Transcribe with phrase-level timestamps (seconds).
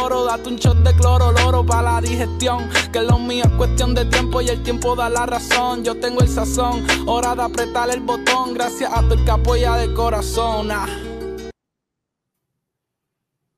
[0.00, 2.68] oro, date un shot de cloro, loro para la digestión.
[2.92, 5.84] Que lo mío es cuestión de tiempo y el tiempo da la razón.
[5.84, 8.54] Yo tengo el sazón, hora de apretar el botón.
[8.54, 10.70] Gracias a tu el que apoya de corazón.
[10.70, 10.86] Ah.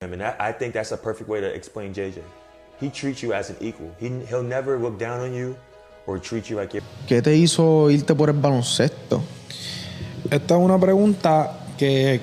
[0.03, 2.23] I mean, I, I think that's a perfect way to explain JJ.
[2.81, 3.95] He treats you as an equal.
[4.01, 5.55] He, he'll never look down on you
[6.07, 6.83] or treat you like.
[7.07, 9.23] ¿Qué te hizo irte por el baloncesto?
[10.29, 12.21] Esta es una pregunta que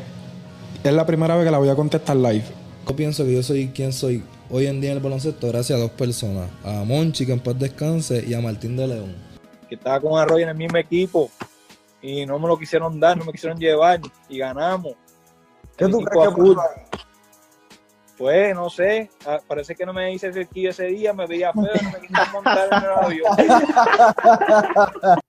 [0.83, 2.58] es la primera vez que la voy a contestar live.
[2.87, 5.81] Yo pienso que yo soy quien soy hoy en día en el baloncesto gracias a
[5.81, 6.49] dos personas.
[6.63, 9.15] A Monchi, que en paz descanse, y a Martín de León.
[9.67, 11.29] que estaba con Arroyo en el mismo equipo
[12.01, 14.93] y no me lo quisieron dar, no me quisieron llevar y ganamos.
[15.77, 16.41] ¿Qué El tú crees que?
[18.17, 21.63] Pues no sé, ah, parece que no me hice cerquillo ese día, me veía feo,
[21.63, 23.31] no me quisieron montar en el avión.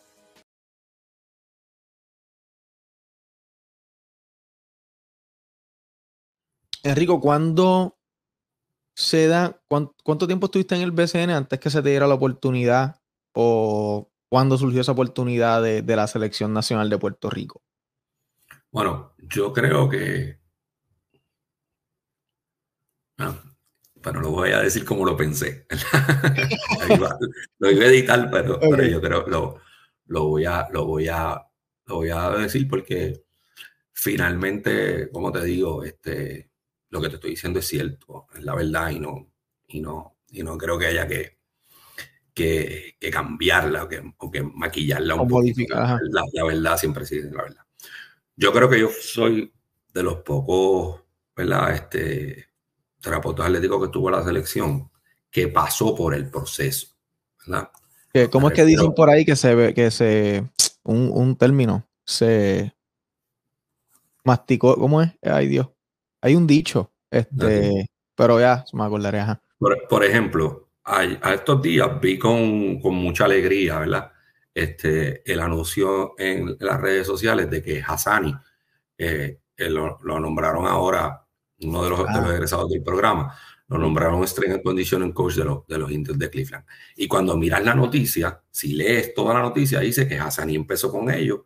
[6.83, 7.97] Enrico, ¿cuándo
[8.95, 12.15] se da, cuán- cuánto tiempo estuviste en el BCN antes que se te diera la
[12.15, 13.01] oportunidad
[13.33, 17.61] o cuándo surgió esa oportunidad de, de la selección nacional de Puerto Rico?
[18.71, 20.39] Bueno, yo creo que.
[23.17, 23.35] Ah,
[24.01, 25.67] pero lo voy a decir como lo pensé.
[27.59, 29.59] Lo iba a editar, pero, pero yo creo lo,
[30.07, 31.39] lo voy a, lo voy a,
[31.85, 33.23] lo voy a decir porque
[33.93, 36.50] finalmente, como te digo, este,
[36.91, 39.27] lo que te estoy diciendo es cierto, es la verdad, y no,
[39.67, 41.37] y no, y no creo que haya que,
[42.33, 45.41] que, que cambiarla o que, o que maquillarla un O.
[46.11, 47.65] La, la verdad siempre sí, la verdad.
[48.35, 49.53] Yo creo que yo soy
[49.93, 51.01] de los pocos,
[51.35, 51.73] ¿verdad?
[51.73, 52.47] Este,
[52.99, 54.91] terapeutas atléticos que tuvo la selección
[55.29, 56.87] que pasó por el proceso,
[57.45, 57.71] ¿verdad?
[58.31, 60.43] ¿Cómo es que dicen por ahí que se ve, que se,
[60.83, 62.75] un, un término, se
[64.25, 65.11] masticó, ¿cómo es?
[65.21, 65.69] Ay Dios,
[66.21, 69.41] hay un dicho, este, pero ya, me acordaré, ajá.
[69.57, 74.11] Por, por ejemplo, a, a estos días vi con, con mucha alegría, ¿verdad?
[74.53, 78.33] Este, el anuncio en las redes sociales de que Hassani
[78.97, 81.25] eh, eh, lo, lo nombraron ahora
[81.61, 82.33] uno de los, de los Ah.
[82.35, 83.37] egresados del programa,
[83.67, 86.65] lo nombraron Strength and Conditioning Coach de los, de los Indios de Cleveland.
[86.97, 91.09] Y cuando miras la noticia, si lees toda la noticia, dice que Hassani empezó con
[91.09, 91.41] ellos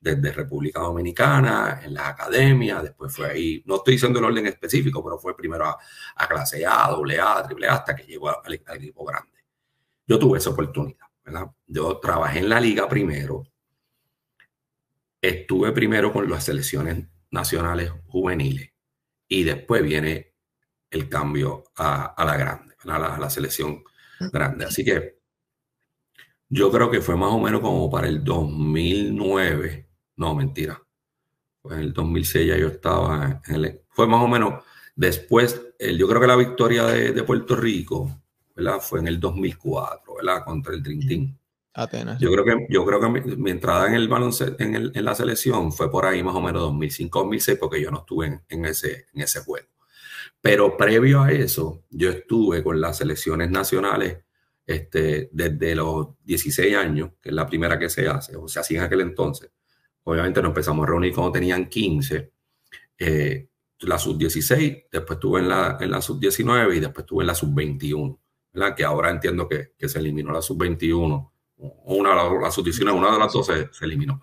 [0.00, 5.02] desde República Dominicana, en las academias, después fue ahí, no estoy diciendo el orden específico,
[5.02, 5.78] pero fue primero a,
[6.16, 9.38] a clase A, doble A, triple A, hasta que llegó al, al equipo grande.
[10.06, 11.50] Yo tuve esa oportunidad, ¿verdad?
[11.66, 13.44] Yo trabajé en la liga primero,
[15.20, 18.70] estuve primero con las selecciones nacionales juveniles
[19.26, 20.34] y después viene
[20.90, 23.82] el cambio a, a la grande, a la, a la selección
[24.32, 24.64] grande.
[24.64, 25.18] Así que
[26.48, 29.87] yo creo que fue más o menos como para el 2009,
[30.18, 30.82] no, mentira,
[31.62, 34.64] fue en el 2006 ya yo estaba en el, fue más o menos
[34.96, 38.22] después, el- yo creo que la victoria de, de Puerto Rico,
[38.56, 38.80] ¿verdad?
[38.80, 40.44] Fue en el 2004, ¿verdad?
[40.44, 41.36] Contra el Team.
[41.74, 42.18] Atenas.
[42.20, 45.04] Yo creo que, yo creo que mi, mi entrada en el baloncesto, en, el- en
[45.04, 48.42] la selección fue por ahí más o menos 2005, 2006, porque yo no estuve en,
[48.48, 49.68] en ese, en ese juego.
[50.40, 54.18] Pero previo a eso, yo estuve con las selecciones nacionales
[54.66, 58.78] este, desde los 16 años, que es la primera que se hace, o se hacía
[58.80, 59.50] en aquel entonces.
[60.08, 62.32] Obviamente nos empezamos a reunir cuando tenían 15,
[62.98, 63.48] eh,
[63.80, 68.18] la sub-16, después estuve en la, en la sub-19 y después estuve en la sub-21,
[68.52, 68.74] ¿verdad?
[68.74, 73.18] Que ahora entiendo que, que se eliminó la sub-21 una la, la sub-19, una de
[73.18, 74.22] las dos se, se eliminó.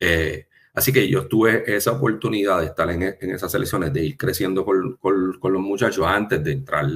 [0.00, 4.16] Eh, así que yo tuve esa oportunidad de estar en, en esas selecciones, de ir
[4.16, 6.86] creciendo con, con- los muchachos antes de entrar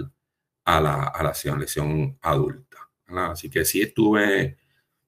[0.64, 2.78] a la, a la selección adulta.
[3.06, 4.56] Así que sí estuve,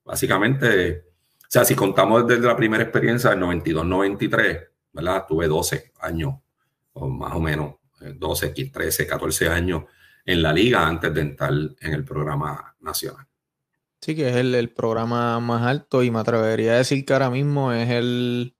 [0.04, 1.04] básicamente,
[1.46, 5.24] o sea, si contamos desde la primera experiencia del 92-93, ¿verdad?
[5.28, 6.34] Tuve 12 años,
[6.92, 9.84] o más o menos, eh, 12, 13, 14 años
[10.24, 13.26] en la liga antes de entrar en el programa nacional.
[14.00, 17.30] Sí, que es el, el programa más alto y me atrevería a decir que ahora
[17.30, 18.56] mismo es el,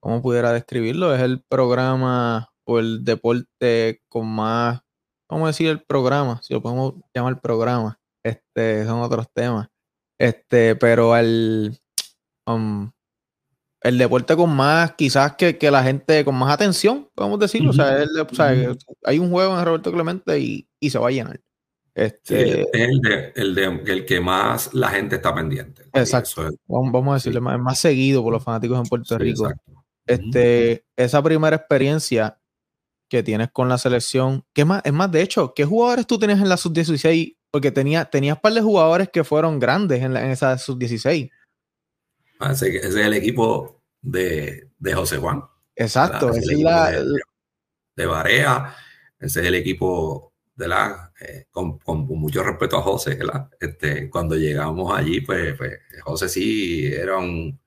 [0.00, 1.14] ¿cómo pudiera describirlo?
[1.14, 4.80] Es el programa o el deporte con más,
[5.26, 6.40] ¿cómo decir el programa?
[6.42, 9.68] Si lo podemos llamar programa, este, son otros temas.
[10.18, 11.78] Este, pero el,
[12.46, 12.90] um,
[13.82, 17.70] el deporte con más, quizás que, que la gente con más atención, podemos decirlo.
[17.70, 18.78] O sea, el de- o sea, Ujú.
[19.04, 21.40] hay un juego en Roberto Clemente y, y se va a llenar.
[21.94, 25.84] Este, es el, de, el, de, el que más la gente está pendiente.
[25.94, 26.50] Exacto.
[26.66, 29.50] vamos, a decirle, más, más seguido por los fanáticos en Puerto Rico.
[30.06, 32.38] Este, Esa primera experiencia
[33.08, 34.82] que tienes con la selección, ¿qué más?
[34.84, 37.36] Es más, de hecho, ¿qué jugadores tú tenías en la sub-16?
[37.56, 41.30] Porque tenía, tenías par de jugadores que fueron grandes en, en esa sub-16.
[42.38, 45.42] Ah, ese, es el equipo de, de José Juan.
[45.74, 46.34] Exacto.
[46.34, 47.18] Ese es la, de,
[47.96, 48.76] de Barea.
[49.18, 53.18] Ese es el equipo de la, eh, con, con, mucho respeto a José,
[53.58, 57.58] Este, cuando llegamos allí, pues, pues, José sí era un,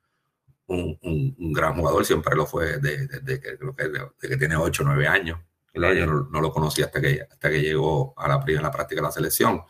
[0.68, 4.86] un, un, gran jugador, siempre lo fue desde de, que, de, que tiene 8 o
[4.86, 5.40] 9 años.
[5.74, 9.12] Yo no, lo conocí hasta que, hasta que llegó a la primera práctica de la
[9.12, 9.62] selección.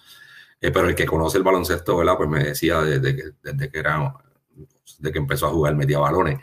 [0.61, 2.17] Eh, pero el que conoce el baloncesto, ¿verdad?
[2.17, 4.13] Pues me decía desde que, desde que era,
[4.99, 6.39] de que empezó a jugar media balones.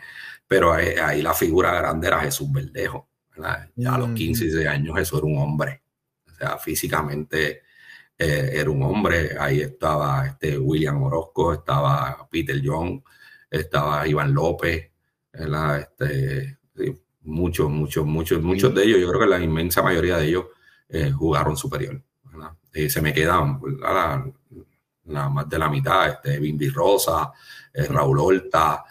[0.47, 3.09] Pero ahí, la figura grande era Jesús Verdejo.
[3.75, 5.83] Ya a los 15 y 16 años Jesús era un hombre
[6.37, 7.63] o sea, físicamente
[8.17, 9.37] eh, era un hombre.
[9.39, 13.01] Ahí estaba este William Orozco, estaba Peter Young,
[13.49, 14.91] estaba Iván López,
[15.33, 16.57] este,
[17.27, 20.45] muchos, muchos, muchos, muchos de ellos, yo creo que la inmensa mayoría de ellos
[20.89, 22.01] eh, jugaron superior.
[22.73, 27.31] Y se me quedan la, más de la mitad, este, Bimbi Rosa,
[27.73, 28.83] eh, Raúl Horta,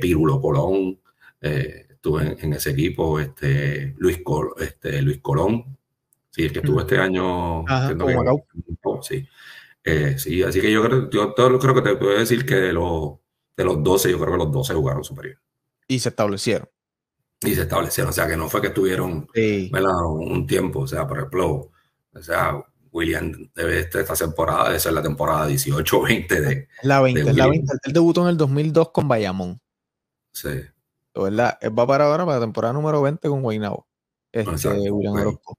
[0.00, 1.00] Pirulo Colón,
[1.40, 4.22] estuve en, ese equipo, este, Luis,
[4.60, 5.76] este, Luis Colón,
[6.32, 7.64] Sí, el que estuvo este año.
[9.02, 9.28] sí.
[9.84, 12.72] Eh, sí, así que yo creo, yo todo, creo que te puedo decir que de
[12.72, 13.18] los,
[13.54, 15.38] de los 12, yo creo que los 12 jugaron superior.
[15.86, 16.68] Y se establecieron.
[17.42, 21.18] Y se establecieron, o sea, que no fue que estuvieron un tiempo, o sea, por
[21.18, 21.70] ejemplo,
[22.14, 22.62] o sea,
[22.92, 26.68] William debe esta temporada de ser la temporada 18-20 de.
[26.82, 27.72] La 20, la 20.
[27.84, 29.60] Él debutó en el 2002 con Bayamón.
[30.32, 30.50] Sí.
[31.14, 31.58] ¿verdad?
[31.60, 33.86] Él va para ahora, para la temporada número 20 con Guaynabo.
[34.30, 34.54] Este,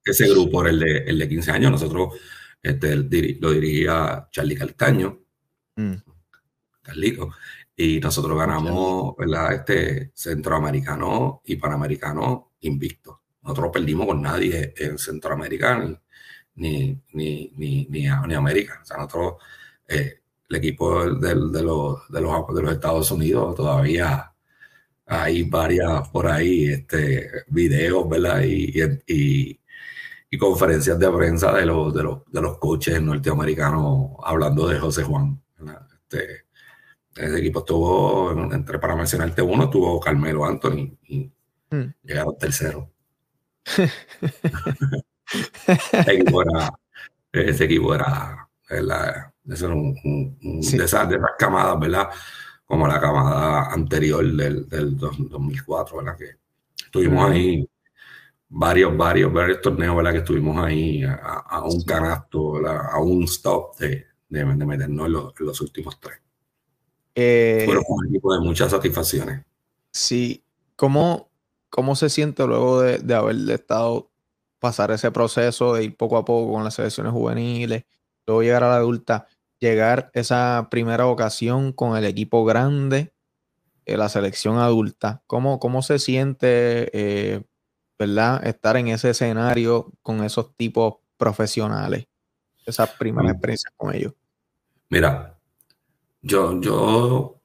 [0.05, 1.71] ese grupo era el de, el de 15 años.
[1.71, 2.15] Nosotros
[2.61, 5.19] este, lo dirigía Charlie Caltaño,
[5.75, 5.93] mm.
[6.81, 7.29] Carlito,
[7.75, 9.53] y nosotros ganamos ¿verdad?
[9.53, 13.21] este centroamericano y panamericano invicto.
[13.41, 15.79] Nosotros perdimos con nadie en Centroamérica
[16.55, 18.79] ni, ni, ni, ni, América.
[18.81, 19.35] O sea, nosotros,
[19.87, 24.33] eh, el equipo de, de, los, de, los, de los Estados Unidos todavía
[25.05, 28.41] hay varias por ahí este, videos, ¿verdad?
[28.43, 28.73] Y,
[29.07, 29.59] y,
[30.29, 35.03] y, conferencias de prensa de los, de, los, de los coaches norteamericanos hablando de José
[35.03, 35.41] Juan.
[36.09, 36.42] Este,
[37.15, 41.31] ese equipo estuvo, entre para mencionarte uno, estuvo Carmelo Anthony y
[41.71, 41.93] hmm.
[42.03, 42.91] llegaron tercero.
[45.91, 46.73] ese equipo era,
[47.31, 52.09] ese equipo era, un, de, esas, de esas camadas, ¿verdad?
[52.65, 56.17] como la camada anterior del, del 2004, ¿verdad?
[56.17, 56.37] Que
[56.85, 57.67] estuvimos ahí
[58.49, 60.11] varios, varios, varios torneos, ¿verdad?
[60.11, 65.99] Que estuvimos ahí a, un canasto, a un stop de, de, meternos en los, últimos
[65.99, 66.19] tres.
[67.15, 69.45] Eh, Fueron un equipo de muchas satisfacciones.
[69.91, 70.43] Sí,
[70.75, 71.29] ¿cómo,
[71.69, 74.09] cómo se siente luego de, de haber estado
[74.59, 77.85] pasar ese proceso de ir poco a poco con las selecciones juveniles,
[78.25, 79.27] luego llegar a la adulta?
[79.63, 83.13] llegar esa primera ocasión con el equipo grande,
[83.85, 85.23] eh, la selección adulta.
[85.25, 87.43] ¿Cómo, cómo se siente, eh,
[87.97, 92.07] verdad, estar en ese escenario con esos tipos profesionales?
[92.65, 94.13] Esas primeras experiencias con ellos.
[94.89, 95.39] Mira,
[96.23, 97.41] yo, yo,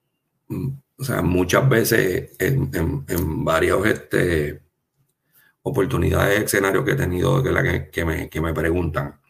[0.49, 0.69] mm,
[0.99, 4.63] o sea, muchas veces en, en, varios este,
[5.63, 9.21] oportunidades, escenarios que he tenido que, la que, me, que me preguntan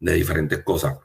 [0.00, 0.98] de diferentes cosas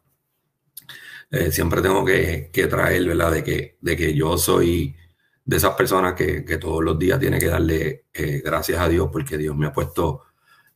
[1.34, 3.32] eh, siempre tengo que, traer, ¿verdad?
[3.32, 4.96] De que, de que yo soy
[5.44, 9.36] de esas personas que, todos los días tiene que darle eh, gracias a Dios porque
[9.36, 10.26] Dios me ha puesto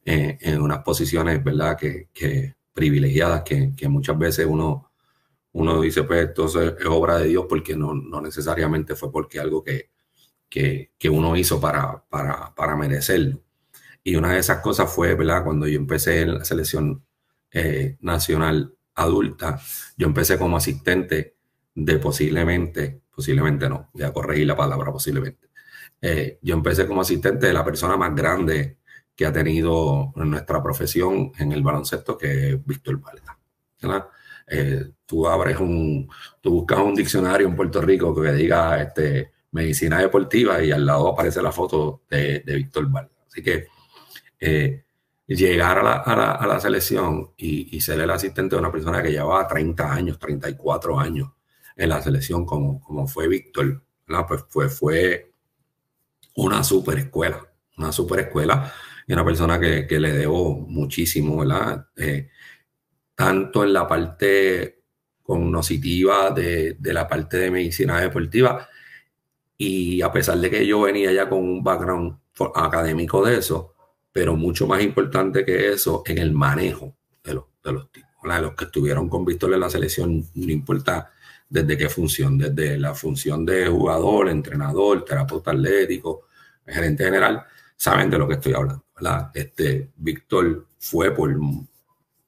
[0.03, 1.77] en unas posiciones, ¿verdad?
[1.77, 4.86] Que, privilegiadas, que, muchas veces uno,
[5.53, 9.91] uno dice, pues esto es obra de Dios porque no, necesariamente fue porque algo que,
[10.49, 13.41] que, uno hizo para, para, para, merecerlo.
[14.03, 15.43] Y una de esas cosas fue, ¿verdad?
[15.43, 17.03] Cuando yo empecé en la selección
[18.01, 19.59] nacional adulta,
[19.97, 21.37] yo empecé como asistente
[21.73, 25.47] de posiblemente, posiblemente no, voy a corregir la palabra posiblemente.
[26.01, 28.79] Eh, yo empecé como asistente de la persona más grande
[29.15, 33.39] que ha tenido en nuestra profesión en el baloncesto, que es Víctor Valda.
[34.47, 36.07] Eh, tú abres un,
[36.41, 41.07] tú buscas un diccionario en Puerto Rico que diga este, medicina deportiva y al lado
[41.07, 43.09] aparece la foto de, Víctor Valda.
[43.27, 43.67] Así que
[44.39, 44.83] eh,
[45.25, 49.47] llegar a la, a la, selección y, ser el asistente de una persona que llevaba
[49.47, 51.29] 30 años, 34 años
[51.75, 53.81] en la selección, como, como fue Víctor,
[54.27, 55.31] pues fue, fue
[56.35, 57.41] una super escuela,
[57.77, 58.73] una super escuela
[59.05, 61.87] y una persona que, que le debo muchísimo, ¿verdad?
[61.95, 62.29] Eh,
[63.15, 64.76] tanto en la parte
[65.27, 68.67] cognoscitiva de, de la parte de medicina deportiva,
[69.57, 72.17] y a pesar de que yo venía ya con un background
[72.55, 73.73] académico de eso,
[74.11, 78.07] pero mucho más importante que eso, en el manejo de los, de los tipos.
[78.23, 81.11] Los que estuvieron con Víctor en la selección, no importa
[81.47, 86.27] desde qué función, desde la función de jugador, entrenador, terapeuta atlético,
[86.65, 88.83] gerente general, saben de lo que estoy hablando.
[89.33, 91.33] Este, Víctor fue por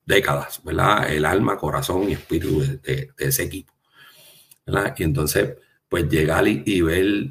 [0.09, 1.11] décadas, ¿verdad?
[1.11, 3.71] El alma, corazón y espíritu de, ese equipo.
[4.65, 4.95] ¿verdad?
[4.97, 5.55] Y entonces,
[5.87, 7.29] pues llegar y, ver,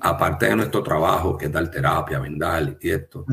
[0.00, 3.24] aparte de nuestro trabajo, que es dar terapia, vendar y esto,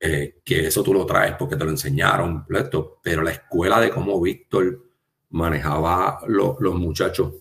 [0.00, 3.90] eh, que eso tú lo traes porque te lo enseñaron, esto, pero la escuela de
[3.90, 4.82] cómo Víctor
[5.30, 7.32] manejaba los muchachos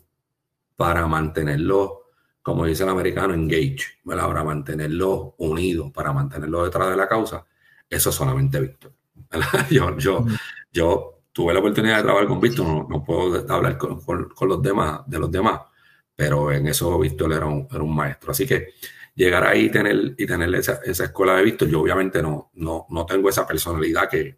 [0.76, 1.90] para mantenerlos,
[2.44, 4.28] como dice el americano, engage, ¿verdad?
[4.28, 7.44] para mantenerlos unidos, para mantenerlos detrás de la causa,
[7.90, 8.94] eso solamente Víctor.
[9.70, 10.26] Yo, yo,
[10.72, 14.02] yo tuve la oportunidad de trabajar con Víctor, no, puedo hablar con,
[14.50, 15.62] los demás, de los demás,
[16.16, 18.32] pero en eso Víctor era un, era un maestro.
[18.32, 18.74] Así que
[19.16, 22.88] llegar ahí y tener, y tener esa, esa, escuela de Víctor, yo obviamente no, no,
[22.90, 24.38] no tengo esa personalidad que,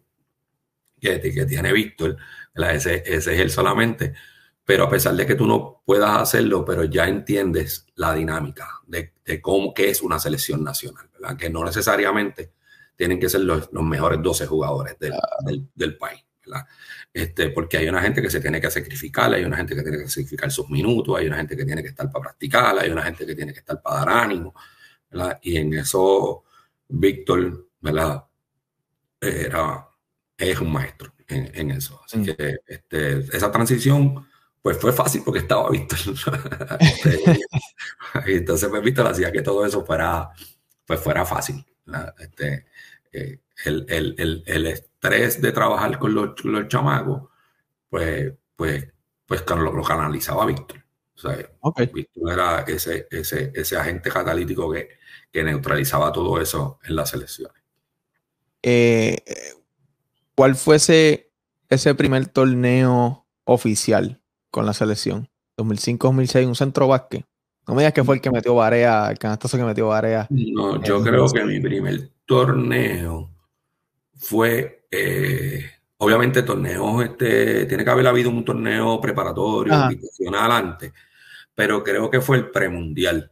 [1.00, 2.16] que, que tiene Víctor,
[2.54, 4.14] ese, ese es él solamente,
[4.64, 9.14] pero a pesar de que tú no puedas hacerlo, pero ya entiendes la dinámica de,
[9.24, 11.36] de cómo que es una selección nacional, ¿verdad?
[11.36, 12.52] que no necesariamente
[13.02, 16.24] tienen que ser los, los mejores 12 jugadores del, del, del país.
[16.46, 16.64] ¿verdad?
[17.12, 19.98] Este, porque hay una gente que se tiene que sacrificar, hay una gente que tiene
[19.98, 23.02] que sacrificar sus minutos, hay una gente que tiene que estar para practicar, hay una
[23.02, 24.54] gente que tiene que estar para dar ánimo,
[25.10, 25.36] ¿verdad?
[25.42, 26.44] Y en eso
[26.86, 28.24] Víctor, ¿verdad?
[29.20, 29.84] Era,
[30.38, 32.00] es un maestro en, en eso.
[32.04, 32.24] Así mm.
[32.24, 34.28] que este, esa transición,
[34.62, 35.98] pues fue fácil porque estaba Víctor.
[36.78, 37.40] este,
[38.26, 40.30] entonces, pues Víctor hacía que todo eso fuera,
[40.86, 41.66] pues fuera fácil.
[42.18, 42.66] Este,
[43.12, 47.28] eh, el, el, el, el, estrés de trabajar con los, los chamacos,
[47.88, 48.88] pues, pues,
[49.26, 50.82] pues lo, lo canalizaba Víctor.
[51.14, 51.36] O sea,
[51.92, 54.88] Víctor era ese, ese, ese agente catalítico que,
[55.30, 57.62] que neutralizaba todo eso en las elecciones.
[58.62, 59.18] Eh,
[60.34, 61.30] ¿Cuál fue ese,
[61.68, 65.28] ese primer torneo oficial con la selección?
[65.58, 67.24] 2005-2006, un centro básquet.
[67.66, 70.26] No me digas que fue el que metió Barea, el canastazo que metió Barea.
[70.30, 73.30] No, yo creo que mi primer torneo
[74.14, 80.94] fue, eh, obviamente, torneos, este, tiene que haber habido un torneo preparatorio, invitacional antes,
[81.54, 83.30] pero creo que fue el premundial.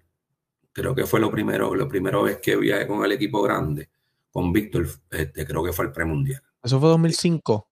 [0.71, 3.89] Creo que fue lo primero, la primera vez que viajé con el equipo grande,
[4.31, 6.43] con Víctor, este, creo que fue el premundial.
[6.63, 7.69] ¿Eso fue 2005?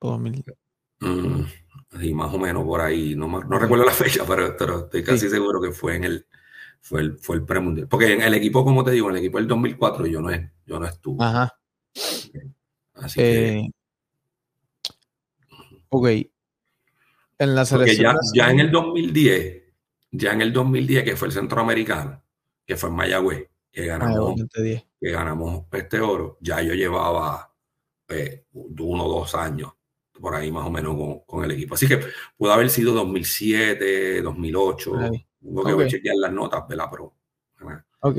[0.00, 0.44] ¿O 2000?
[1.00, 1.42] Mm,
[1.98, 3.14] sí, más o menos por ahí.
[3.16, 6.26] No, no recuerdo la fecha, pero, estoy casi seguro que fue en el,
[6.80, 7.88] fue el, fue el premundial.
[7.88, 10.30] Porque en el equipo, como te digo, en el equipo del 2004 yo no,
[10.66, 11.24] yo no estuve.
[11.24, 11.58] Ajá.
[12.94, 13.58] Así que.
[13.58, 13.70] Eh,
[15.88, 16.08] ok.
[17.38, 18.14] En la selección.
[18.34, 19.62] Ya, ya, en el 2010,
[20.10, 22.22] ya en el 2010, que fue el centroamericano,
[22.66, 27.54] que fue en Mayagüez, que ganamos, que ganamos este oro, ya yo llevaba
[28.08, 29.72] eh, uno o dos años
[30.20, 31.74] por ahí más o menos con, el equipo.
[31.74, 32.00] Así que
[32.36, 34.92] pudo haber sido 2007, 2008.
[35.40, 36.86] Tengo que chequear las notas, ¿verdad?
[36.90, 37.14] Pero.
[38.00, 38.18] Ok.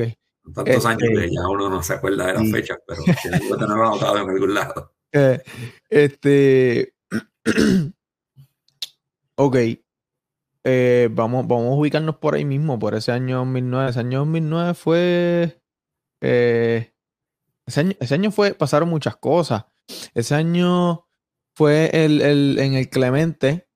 [0.53, 3.47] Tantos años que este ya uno no se acuerda de las fechas, pero tiene que
[3.47, 4.93] tenerlo anotado en algún lado.
[5.13, 5.43] Eh,
[5.89, 6.95] este.
[9.35, 9.57] ok.
[10.63, 13.89] Eh, vamos, vamos a ubicarnos por ahí mismo, por ese año 2009.
[13.89, 15.61] Ese año 2009 fue.
[16.21, 16.93] Eh,
[17.65, 18.53] ese, año, ese año fue.
[18.53, 19.65] Pasaron muchas cosas.
[20.13, 21.09] Ese año
[21.55, 23.67] fue el, el, en el Clemente.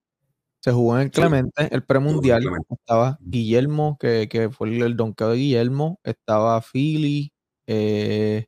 [0.65, 2.43] Se jugó en el Clemente, el premundial.
[2.71, 5.99] Estaba Guillermo, que, que, fue el, donqueo de Guillermo.
[6.03, 7.31] Estaba Philly.
[7.67, 8.47] Eh,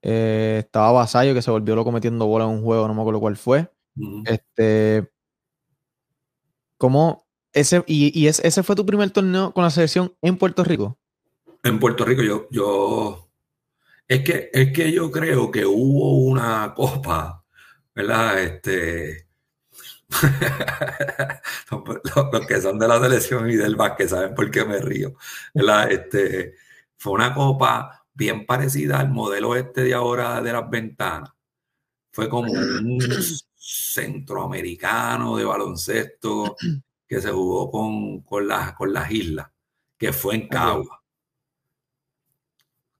[0.00, 3.18] eh, estaba Vasallo, que se volvió loco metiendo bola en un juego, no me acuerdo
[3.18, 3.68] cuál fue.
[4.26, 5.10] Este.
[6.78, 7.26] ¿Cómo?
[7.52, 11.00] Ese, y, y ese, ese, fue tu primer torneo con la selección en Puerto Rico?
[11.64, 13.28] En Puerto Rico, yo, yo.
[14.06, 17.44] Es que, es que yo creo que hubo una copa
[17.94, 18.42] ¿verdad?
[18.42, 19.23] Este,
[21.70, 25.14] los, que son de la selección y del básquet saben por qué me río.
[25.52, 25.90] ¿verdad?
[25.90, 26.54] Este,
[26.96, 31.30] fue una copa bien parecida al modelo este de ahora de las ventanas.
[32.12, 32.98] Fue como un
[33.56, 36.56] centroamericano de baloncesto
[37.06, 39.50] que se jugó con, con, las, con las islas,
[39.98, 41.02] que fue en Cagua.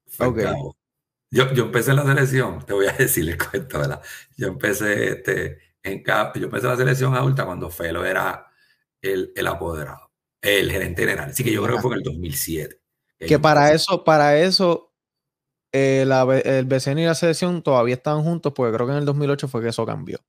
[0.07, 0.75] Fue en Cagua.
[1.31, 4.01] Yo, yo empecé la selección, te voy a decir el cuento, ¿verdad?
[4.37, 8.47] Yo empecé, este, en, yo empecé la selección adulta cuando Felo era
[9.01, 10.11] el, el apoderado,
[10.41, 11.29] el gerente general.
[11.29, 12.81] Así que yo creo que fue en el 2007.
[13.19, 14.93] Que, para eso, para eso,
[15.71, 19.05] eh, la, el BCN y la selección todavía estaban juntos, porque creo que en el
[19.05, 20.19] 2008 fue que eso cambió.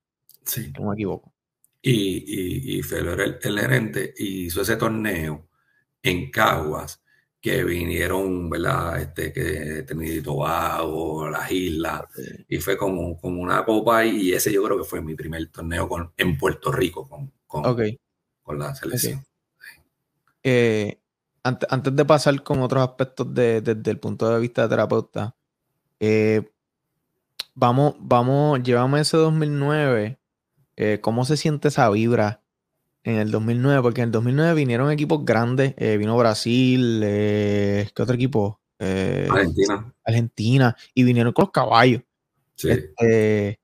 [0.44, 0.72] Sí.
[0.78, 1.34] No me equivoco.
[1.82, 5.48] Y, y, y Felo era el, el gerente y hizo ese torneo
[6.02, 7.02] en Caguas
[7.46, 9.00] que vinieron, ¿verdad?
[9.00, 12.02] Este, que Trinidad y Tobago, las islas,
[12.48, 15.88] y fue como, como una copa y ese yo creo que fue mi primer torneo
[15.88, 17.64] con, en Puerto Rico con, con,
[18.42, 19.24] con la selección.
[20.42, 21.00] Eh,
[21.44, 25.36] antes, antes de pasar con otros aspectos de- desde el punto de vista de terapeuta,
[26.00, 26.50] eh,
[27.54, 30.18] vamos, vamos, llévame ese 2009.
[30.76, 32.42] eh, ¿Cómo se siente esa vibra
[33.06, 33.82] en el 2009?
[33.82, 35.74] Porque en el 2009 vinieron equipos grandes.
[35.78, 38.60] eh, vino Brasil, eh, ¿qué otro equipo?
[38.78, 42.02] Eh, Argentina, Argentina, y vinieron con los caballos.
[42.54, 42.68] sí.
[42.70, 43.60] Este,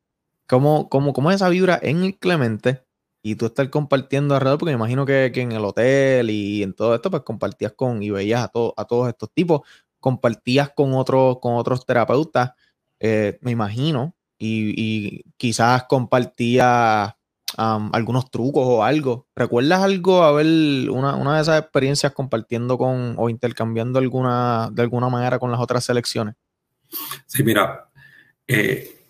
[0.49, 2.83] ¿cómo, cómo, cómo es esa vibra en el Clemente?
[3.25, 6.73] Y tú estar compartiendo alrededor, porque me imagino que, que en el hotel y en
[6.75, 9.61] todo esto, pues compartías con y veías a, to- a todos estos tipos,
[10.01, 12.53] compartías con otros, con otros terapeutas,
[13.01, 17.15] me imagino, y, y quizás compartías
[17.57, 19.27] algunos trucos o algo.
[19.35, 24.83] ¿Recuerdas algo, a ver, una, una de esas experiencias compartiendo con o intercambiando alguna, de
[24.83, 26.35] alguna manera con las otras selecciones?
[27.27, 27.89] Sí, mira,
[28.47, 29.03] eh,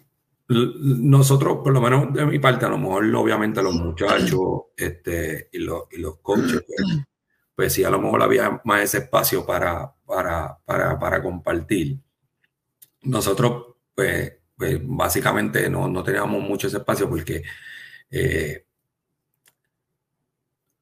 [0.49, 4.41] nosotros, por lo menos de mi parte, a lo mejor obviamente los muchachos
[4.77, 7.07] este, y, los, y los coaches, pues,
[7.55, 11.99] pues sí, a lo mejor había más ese espacio para, para, para, para compartir.
[13.03, 17.43] Nosotros, pues, pues básicamente no, no teníamos mucho ese espacio porque
[18.13, 18.65] eh,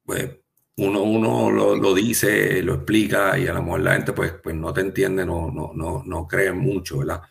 [0.05, 0.29] pues
[0.77, 4.55] uno, uno lo, lo dice, lo explica y a lo mejor la gente pues, pues
[4.55, 7.21] no te entiende, no, no, no, no cree mucho, ¿verdad?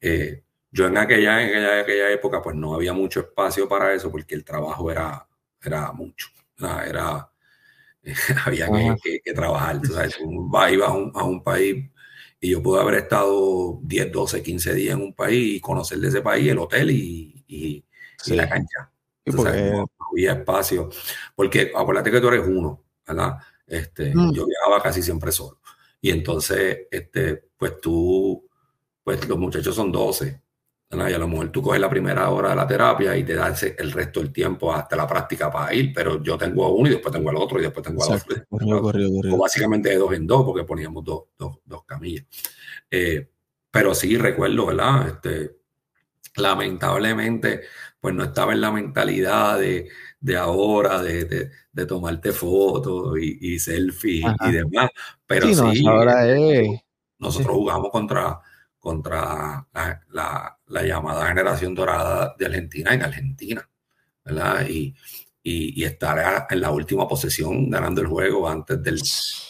[0.00, 4.10] Eh, yo en aquella, en aquella, aquella época pues no había mucho espacio para eso
[4.10, 5.26] porque el trabajo era,
[5.62, 6.88] era mucho, ¿verdad?
[6.88, 7.30] era,
[8.46, 8.96] había que, Ajá.
[9.02, 11.90] que- que trabajar, tú sabes, tú vas, a un, a un país
[12.40, 16.08] y yo pude haber estado 10, 12, 15 días en un país y conocer de
[16.08, 17.84] ese país el hotel y, y,
[18.26, 18.90] la cancha.
[19.24, 20.88] Sí, porque- no, había espacio.
[21.34, 23.36] Porque acuérdate que tú eres uno, ¿verdad?
[23.66, 24.32] Este, Mm.
[24.32, 25.60] Yo viajaba casi siempre solo.
[26.00, 28.48] Y entonces, este, pues tú,
[29.04, 30.42] pues los muchachos son 12,
[30.90, 31.08] ¿verdad?
[31.10, 33.62] Y a lo mejor tú coges la primera hora de la terapia y te das
[33.62, 36.92] el resto del tiempo hasta la práctica para ir, pero yo tengo a uno y
[36.92, 38.36] después tengo al otro y después tengo al otro.
[38.48, 39.34] Corrido, corrido, corrido.
[39.36, 42.24] O básicamente de dos en dos, porque poníamos dos, dos, dos camillas.
[42.90, 43.28] Eh,
[43.70, 45.08] pero sí recuerdo, ¿verdad?
[45.08, 45.56] Este,
[46.36, 47.62] lamentablemente,
[48.00, 49.88] pues no estaba en la mentalidad de,
[50.20, 54.90] de ahora, de, de, de tomarte fotos y, y selfies y demás.
[55.26, 56.80] Pero Sí, sí, no, ahora es.
[57.18, 58.40] nosotros jugamos contra,
[58.78, 63.68] contra la, la- la llamada generación dorada de Argentina en Argentina,
[64.24, 64.66] ¿verdad?
[64.68, 64.94] Y,
[65.42, 69.00] y, y estar en la última posesión ganando el juego antes del,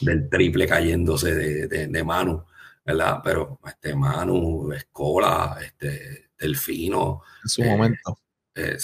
[0.01, 2.45] del triple cayéndose de, de, de Manu,
[2.85, 3.21] ¿verdad?
[3.23, 8.19] Pero este Manu, Escola, este Delfino, en su eh, momento.
[8.55, 8.79] Eh.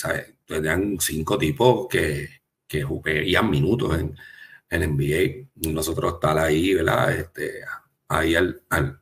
[0.47, 2.29] Tenían cinco tipos que,
[2.69, 4.17] que jugarían minutos en,
[4.71, 5.71] en NBA.
[5.73, 7.13] Nosotros estar ahí, ¿verdad?
[7.13, 7.61] Este,
[8.09, 8.63] ahí al,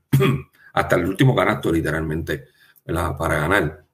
[0.73, 2.47] hasta el último canasto, literalmente,
[2.85, 3.17] ¿verdad?
[3.17, 3.85] Para ganar.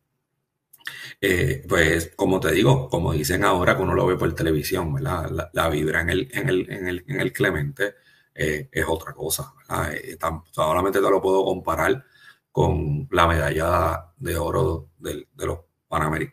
[1.20, 5.50] Eh, pues, como te digo, como dicen ahora, que uno lo ve por televisión, ¿verdad?
[5.52, 7.94] La, vibra en el, en el, en el, en el Clemente
[8.35, 9.94] eh, es otra cosa, ¿verdad?
[9.94, 10.18] Eh,
[10.52, 12.04] solamente te lo puedo comparar
[12.52, 15.59] con la medalla de oro de, los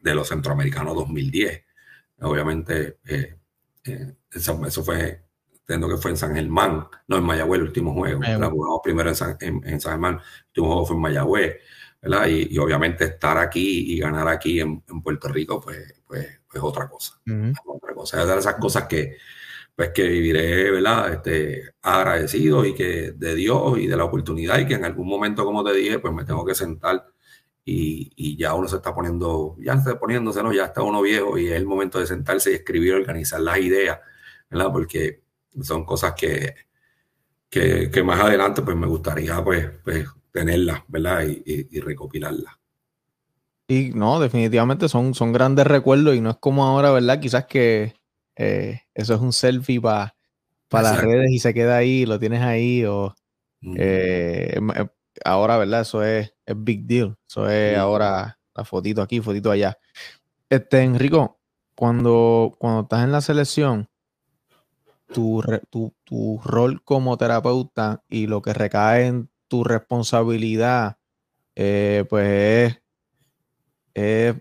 [0.01, 1.63] de los centroamericanos 2010.
[2.21, 3.37] Obviamente, eh,
[3.83, 7.93] eh, eso, eso fue, entiendo que fue en San Germán, no en Mayagüez, el último
[7.93, 8.21] juego.
[8.21, 11.55] Jugamos primero en San, en, en San Germán, el último juego fue en Mayagüez,
[12.01, 12.27] ¿verdad?
[12.27, 16.63] Y, y obviamente estar aquí y ganar aquí en, en Puerto Rico, pues, pues, pues
[16.63, 17.53] otra cosa Ujú.
[17.75, 18.21] otra cosa.
[18.21, 19.17] Es de esas cosas que,
[19.75, 21.13] pues, que viviré, ¿verdad?
[21.13, 25.45] Este, agradecido y que de Dios y de la oportunidad y que en algún momento,
[25.45, 27.05] como te dije, pues me tengo que sentar
[27.67, 30.53] y, y ya uno se está poniendo, ya está poniéndose, ¿no?
[30.53, 33.99] Ya está uno viejo y es el momento de sentarse y escribir, organizar las ideas,
[34.49, 34.71] ¿verdad?
[34.71, 35.23] Porque
[35.61, 36.55] son cosas que,
[37.49, 41.23] que, que más adelante, pues me gustaría, pues, pues tenerlas, ¿verdad?
[41.27, 42.53] Y, y- y recopilarlas.
[43.67, 47.19] Y no, definitivamente son, son grandes recuerdos y no es como ahora, ¿verdad?
[47.19, 47.95] Quizás que
[48.37, 50.13] eh, eso es un selfie para
[50.71, 51.07] las Exacto.
[51.07, 53.15] redes y se queda ahí, lo tienes ahí o
[53.61, 53.75] Mm.
[53.79, 54.59] eh,
[55.23, 55.81] ahora, ¿verdad?
[55.81, 57.17] Eso es, es big deal.
[57.27, 57.75] Eso es Sí.
[57.75, 59.77] ahora la fotito aquí, fotito allá.
[60.49, 61.39] Este, Enrico,
[61.75, 63.89] cuando, cuando estás en la selección,
[65.13, 70.97] tu, tu, tu rol como terapeuta y lo que recae en tu responsabilidad,
[71.55, 72.77] eh, pues
[73.93, 74.35] es,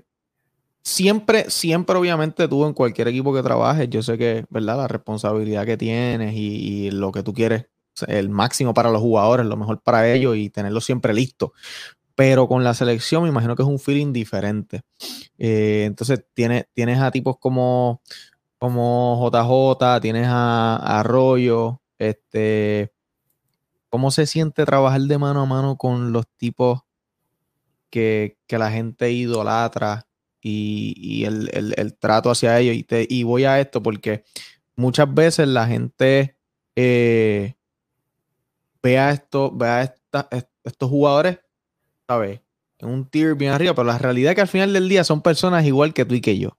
[0.83, 4.77] siempre, siempre obviamente tú en cualquier equipo que trabajes, yo sé que, ¿verdad?
[4.79, 7.67] La responsabilidad que tienes y, y lo que tú quieres,
[8.09, 11.53] el máximo para los jugadores, lo mejor para ellos y tenerlo siempre listo.
[12.15, 14.83] pero con la selección me imagino que es un feeling diferente.
[15.39, 18.01] Eh, entonces tienes, tienes a tipos como,
[18.59, 22.93] como JJ, tienes a, Arroyo, este,
[23.91, 26.81] ¿cómo se siente trabajar de mano a mano con los tipos
[27.91, 30.07] que, la gente idolatra
[30.41, 32.77] y, el, trato hacia ellos?
[32.77, 34.25] Y, te, y voy a esto porque
[34.75, 36.37] muchas veces la gente
[36.77, 37.57] eh,
[38.87, 39.91] ve a, esto, ve
[40.63, 41.41] estos jugadores,
[42.07, 42.41] ¿sabes?
[42.79, 45.23] En un tier bien arriba, pero la realidad es que al final del día son
[45.23, 46.57] personas igual que tú y que yo.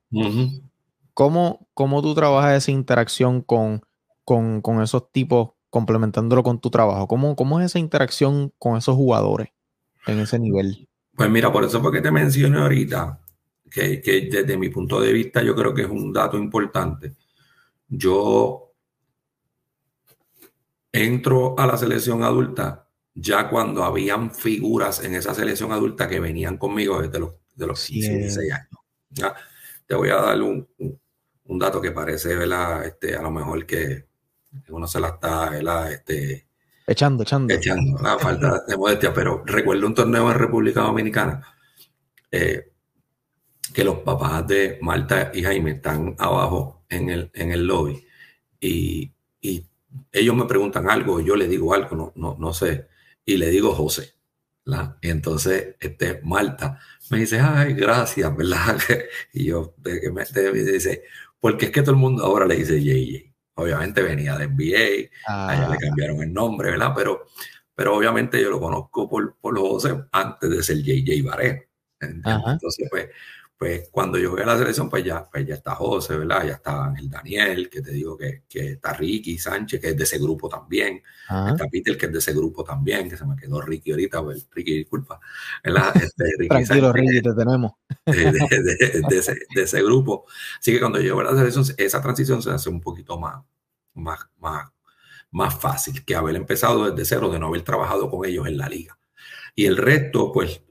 [1.13, 3.81] ¿Cómo, tú trabajas esa interacción con,
[4.25, 7.07] con, esos tipos, complementándolo con tu trabajo?
[7.07, 9.49] ¿Cómo, ¿Cómo, es esa interacción con esos jugadores
[10.05, 10.89] en ese nivel?
[11.15, 13.21] Pues mira, por eso fue que te mencioné ahorita,
[13.71, 17.15] que, que desde mi punto de vista yo creo que es un dato importante.
[17.87, 18.66] Yo
[20.91, 26.57] entro a la selección adulta ya cuando habían figuras en esa selección adulta que venían
[26.57, 29.33] conmigo desde los, de los 15, 16 años.
[29.87, 30.67] Te voy a dar un,
[31.45, 32.85] un dato que parece, ¿verdad?
[32.85, 34.05] Este, a lo mejor que
[34.69, 35.91] uno se la está, ¿verdad?
[35.91, 36.47] Este,
[36.85, 37.53] echando, echando.
[37.53, 41.41] Echando, la falta de modestia, pero recuerdo un torneo en República Dominicana
[42.31, 42.71] eh,
[43.73, 48.05] que los papás de Marta y Jaime están abajo en el, en el lobby
[48.59, 49.65] y, y
[50.11, 52.87] ellos me preguntan algo, yo les digo algo, no, no, no sé,
[53.25, 54.17] y le digo José.
[55.01, 58.77] Y entonces, este, Marta me dice, ay, gracias, ¿verdad?
[59.33, 60.23] y yo, me,
[60.53, 61.03] dice,
[61.39, 63.33] porque es que todo el mundo ahora le dice JJ.
[63.55, 65.77] Obviamente venía de NBA, allá le ah.
[65.79, 66.91] cambiaron el nombre, ¿verdad?
[66.95, 67.25] Pero,
[67.73, 71.61] pero obviamente yo lo conozco por, por José antes de ser JJ Varela.
[71.99, 73.07] Entonces, pues,
[73.57, 76.45] pues cuando yo voy a la selección, pues ya, pues ya está José, ¿verdad?
[76.45, 80.03] Ya está el Daniel, que te digo que, que está Ricky Sánchez, que es de
[80.03, 81.01] ese grupo también.
[81.23, 84.47] Está Peter, que es de ese grupo también, que se me quedó Ricky ahorita, pues
[84.51, 85.19] Ricky, disculpa.
[85.63, 85.91] ¿verdad?
[86.07, 87.71] Este, Ricky Tranquilo, Ricky, te tenemos.
[88.05, 90.25] De, ese, de, ese, grupo.
[90.59, 93.43] Así que cuando yo voy a la selección, esa transición se hace un poquito más,
[93.95, 94.69] más, más,
[95.31, 98.69] más fácil que haber empezado desde cero, de no haber trabajado con ellos en la
[98.69, 98.97] liga.
[99.55, 100.61] Y el resto, pues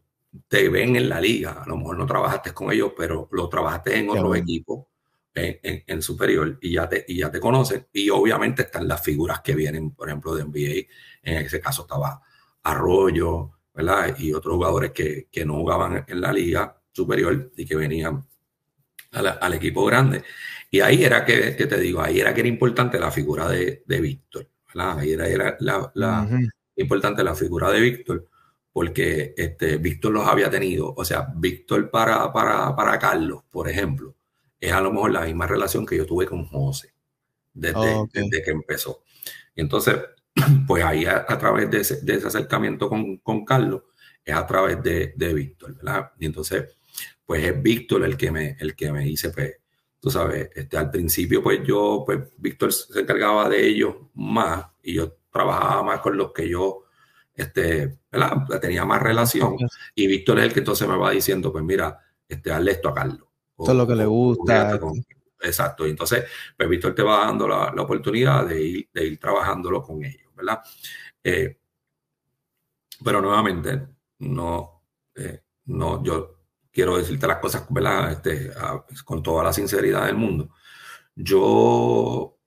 [0.49, 1.63] te ven en la liga.
[1.63, 4.89] A lo mejor no trabajaste con ellos, pero lo trabajaste en otro equipo
[5.35, 7.87] en, superior y ya, te, y ya te conocen.
[7.93, 10.89] Y obviamente están las figuras que vienen, por ejemplo, de NBA.
[11.23, 12.21] En ese caso estaba
[12.63, 14.17] Arroyo, ¿verdad?
[14.19, 18.25] Y otros jugadores que, que no jugaban en la liga superior y que venían
[19.13, 20.25] al equipo grande.
[20.71, 23.83] Y ahí era que, que, te digo, ahí era que era importante la figura de,
[23.87, 24.99] de Víctor, ¿verdad?
[24.99, 26.29] Ahí era, era la, la
[26.77, 28.29] importante la figura de Víctor
[28.77, 30.93] porque este, Víctor los había tenido.
[30.95, 34.15] O sea, Víctor para, para, para Carlos, por ejemplo,
[34.61, 36.93] es a lo mejor la misma relación que yo tuve con José
[37.55, 39.03] desde, desde que empezó.
[39.55, 39.97] Y entonces,
[40.67, 43.85] pues ahí a, través de ese, de ese acercamiento con, con, Carlos,
[44.23, 46.13] es a través de, de, Víctor, ¿verdad?
[46.19, 46.77] Y entonces,
[47.25, 49.57] pues es Víctor el que me, el que me dice, pues,
[49.99, 54.97] tú sabes, este, al principio, pues yo, pues Víctor se encargaba de ellos más y
[54.97, 56.86] yo trabajaba más con los que yo
[57.37, 57.99] este,
[58.61, 59.57] tenía más relación.
[59.95, 62.95] Y Víctor es el que entonces me va diciendo, pues mira, este, hazle esto a
[62.95, 63.29] Carlos.
[63.59, 64.81] Esto es lo que le gusta.
[65.41, 65.87] exacto.
[65.87, 66.25] Y entonces,
[66.57, 70.61] pues Víctor te va dando la, oportunidad de ir, de ir trabajándolo con ellos, ¿verdad?
[71.23, 71.59] Eh,
[73.05, 73.87] pero nuevamente,
[74.21, 74.83] no,
[75.15, 76.37] eh, no, yo
[76.73, 78.13] quiero decirte las cosas, ¿verdad?
[78.13, 78.51] Este,
[79.05, 80.51] con toda la sinceridad del mundo.
[81.15, 82.39] Yo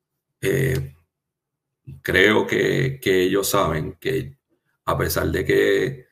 [0.42, 0.96] eh,
[2.02, 4.39] creo que, que ellos saben que
[4.90, 6.08] a pesar de que,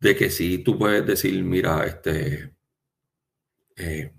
[0.00, 2.54] de que sí tú puedes decir, mira, este,
[3.76, 4.12] eh,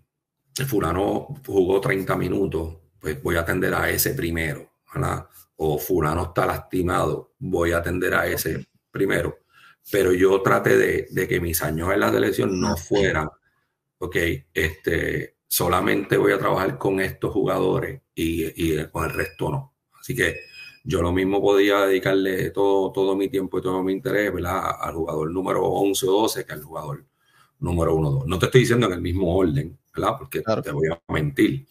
[0.66, 5.28] fulano jugó 30 minutos, pues voy a atender a ese primero, ¿verdad?
[5.58, 9.40] O fulano está lastimado, voy a atender a ese primero.
[9.92, 13.30] Pero yo traté de, que mis años en la selección no fueran,
[14.00, 14.16] ok,
[14.54, 19.76] este, solamente voy a trabajar con estos jugadores y, y con el resto no.
[20.00, 20.47] Así que
[20.88, 24.72] yo lo mismo podía dedicarle todo, todo mi tiempo y todo mi interés ¿verdad?
[24.80, 27.04] al jugador número 11 o 12 que al jugador
[27.60, 28.28] número 1 o 2.
[28.28, 30.14] No te estoy diciendo en el mismo orden, ¿verdad?
[30.18, 31.68] Porque te voy a mentir,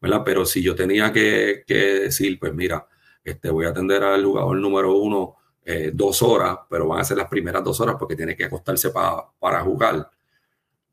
[0.00, 0.22] ¿verdad?
[0.24, 2.84] Pero si yo tenía que, decir, pues mira,
[3.22, 7.18] este, voy a atender al jugador número 1 eh, dos horas, pero van a ser
[7.18, 10.10] las primeras dos horas porque tiene que acostarse para jugar.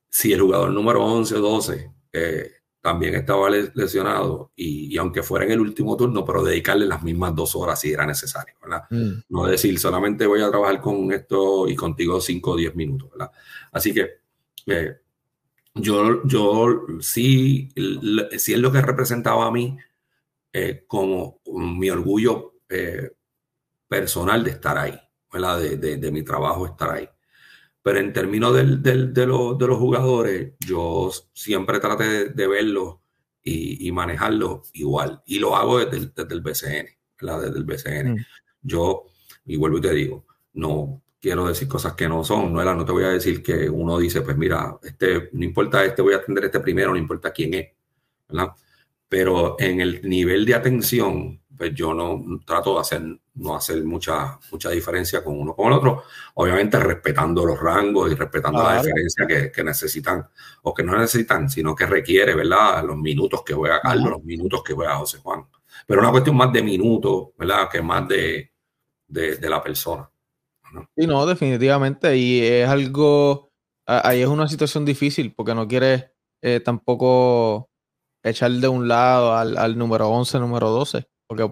[0.09, 2.51] Si el jugador número 11 o 12 eh,
[2.83, 7.55] también estaba lesionado y, aunque fuera en el último turno, pero dedicarle las mismas dos
[7.55, 8.83] horas si era necesario, ¿verdad?
[8.89, 9.21] Mm.
[9.29, 13.31] No decir solamente voy a trabajar con esto y contigo cinco o diez minutos, ¿verdad?
[13.71, 14.09] Así que
[14.67, 14.97] eh,
[15.75, 17.69] yo, yo sí,
[18.37, 19.77] sí es lo que representaba a mí
[20.51, 23.11] eh, como mi orgullo eh,
[23.87, 24.99] personal de estar ahí,
[25.31, 25.61] ¿verdad?
[25.61, 27.07] De, de, mi trabajo estar ahí.
[27.83, 32.47] Pero en términos del, del, de, los, de, los jugadores, yo siempre traté de, de
[32.47, 32.95] verlos
[33.43, 35.21] y, y, manejarlos igual.
[35.25, 36.87] Y lo hago desde el, desde el BCN,
[37.21, 37.41] ¿verdad?
[37.41, 38.13] Desde el BCN.
[38.13, 38.25] Mm.
[38.61, 39.03] Yo,
[39.45, 42.91] y vuelvo y te digo, no quiero decir cosas que no son, no, no te
[42.91, 46.45] voy a decir que uno dice, pues mira, este, no importa este, voy a atender
[46.45, 47.67] este primero, no importa quién es,
[48.27, 48.53] ¿verdad?
[49.07, 53.01] Pero en el nivel de atención, pues yo no trato de hacer,
[53.35, 56.03] no hacer mucha, mucha diferencia con uno con el otro,
[56.35, 60.27] obviamente respetando los rangos y respetando la diferencia que, que, necesitan,
[60.63, 62.83] o que no necesitan, sino que requiere, ¿verdad?
[62.83, 65.45] Los minutos que juega Carlos, los minutos que juega José Juan.
[65.85, 67.69] Pero una cuestión más de minutos, ¿verdad?
[67.71, 68.51] Que más de,
[69.07, 70.09] de, de la persona.
[70.73, 70.89] ¿no?
[70.95, 72.17] Sí, no, definitivamente.
[72.17, 73.51] Y es algo,
[73.85, 76.07] ahí es una situación difícil porque no quieres
[76.41, 77.69] eh, tampoco
[78.23, 81.51] echar de un lado al, al número 11, número 12 porque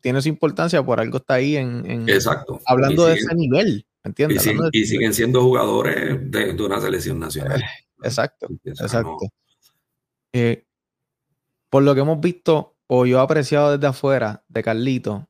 [0.00, 2.60] tiene su importancia, por algo está ahí en, Exacto.
[2.66, 4.46] hablando de ese nivel, ¿entiendes?
[4.72, 7.62] Y, siguen, siendo jugadores de, una selección nacional.
[8.02, 9.18] Exacto, exacto.
[10.32, 10.64] Eh,
[11.70, 15.28] por lo que hemos visto, o yo he apreciado desde afuera de Carlito,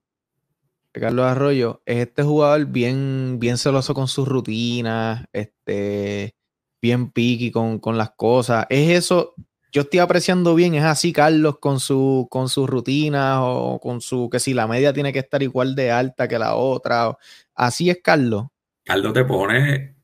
[0.93, 6.35] de Carlos Arroyo, es este jugador bien, bien celoso con sus rutinas, este,
[6.81, 8.67] bien piqui con, con las cosas.
[8.71, 9.35] Es eso,
[9.73, 14.29] yo estoy apreciando bien, es así Carlos con su, con sus rutinas o con su,
[14.31, 17.17] que si la media tiene que estar igual de alta que la otra.
[17.55, 18.47] así es Carlos.
[18.85, 19.97] Carlos te pone,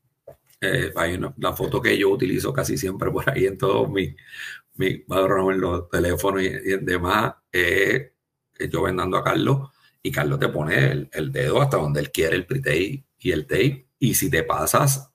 [0.61, 0.93] eh,
[1.37, 4.15] la foto que yo utilizo casi siempre por ahí en todos mis,
[4.75, 6.49] mi, en los teléfonos y,
[6.81, 8.13] demás, eh,
[8.69, 9.69] yo vendando a Carlos
[10.03, 13.87] y Carlos te pone el, dedo hasta donde él quiere, el pre y el tape.
[13.97, 15.11] Y si te pasas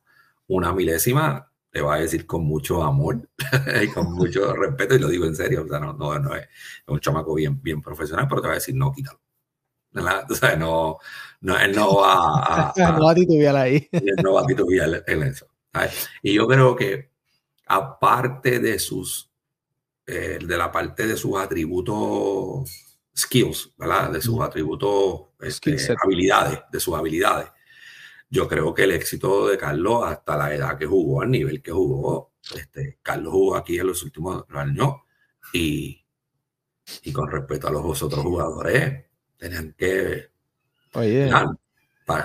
[0.48, 3.28] una milésima, te va a decir con mucho amor
[3.82, 6.48] y con mucho respeto, y lo digo en serio, o sea, no, no, no es,
[6.86, 9.20] un chamaco bien, bien profesional, pero te va a decir, no, quítalo.
[9.92, 10.98] O sea, no,
[11.40, 13.88] no, él no va a, no va a titubear ahí.
[13.92, 15.48] Él no va a titubear en eso.
[16.22, 17.10] Y yo creo que
[17.66, 19.30] aparte de sus,
[20.06, 24.10] eh, de la parte de sus atributos skills, ¿verdad?
[24.10, 27.50] De sus atributos, este, habilidades, de sus habilidades
[28.30, 31.72] yo creo que el éxito de Carlos hasta la edad que jugó, al nivel que
[31.72, 34.94] jugó, este, Carlos jugó aquí en los últimos años
[35.52, 36.04] y,
[37.02, 39.04] y con respecto a los otros jugadores,
[39.36, 40.30] tenían que...
[40.94, 41.30] Oye.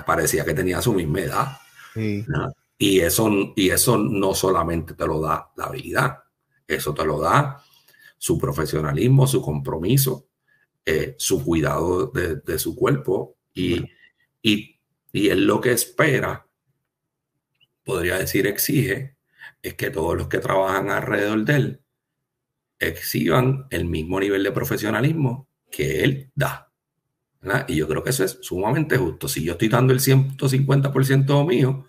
[0.05, 1.57] parecía que tenía su misma edad.
[2.77, 6.19] Y, eso, y eso no solamente te lo da la habilidad,
[6.67, 7.63] eso te lo da
[8.17, 10.27] su profesionalismo, su compromiso,
[10.85, 13.83] eh, su cuidado de, de su cuerpo y,
[14.41, 14.74] y
[15.15, 16.45] y él lo que espera,
[17.83, 19.15] podría decir exige,
[19.61, 21.81] es que todos los que trabajan alrededor de él
[22.79, 26.69] exhiban el mismo nivel de profesionalismo que él da.
[27.67, 29.27] Y yo creo que eso es sumamente justo.
[29.29, 31.85] Si yo estoy dando el 150% mío,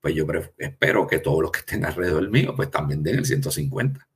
[0.00, 0.24] pues yo
[0.56, 4.06] espero que todos los que estén alrededor mío, pues también den el 150%.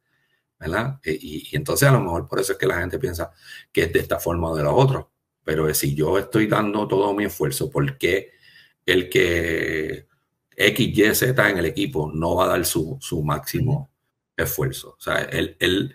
[0.58, 1.00] ¿verdad?
[1.02, 3.30] E, y, y, entonces a lo mejor por eso es que la gente piensa
[3.70, 5.06] que es de esta forma o de la otra.
[5.42, 8.33] Pero si yo estoy dando todo mi esfuerzo, ¿por qué
[8.86, 10.06] el que
[10.56, 13.90] X, Y, Z en el equipo no va a dar su, su máximo
[14.36, 14.96] esfuerzo.
[14.98, 15.94] O sea, él, él,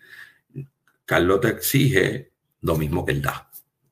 [1.06, 3.50] Carlos te exige lo mismo que él da.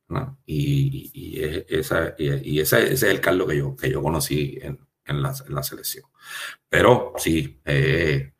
[0.10, 0.38] ¿no?
[0.46, 5.22] Y, y, esa, y, ese, es el Carlos que yo, que yo conocí en, en,
[5.22, 6.06] la, en la, selección.
[6.70, 8.34] Pero sí, eh,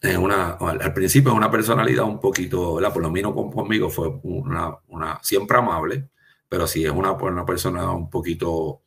[0.00, 4.76] es una, al principio es una personalidad un poquito, por lo menos conmigo fue una,
[4.88, 6.08] una, siempre amable,
[6.48, 8.83] pero sí es una, una persona un poquito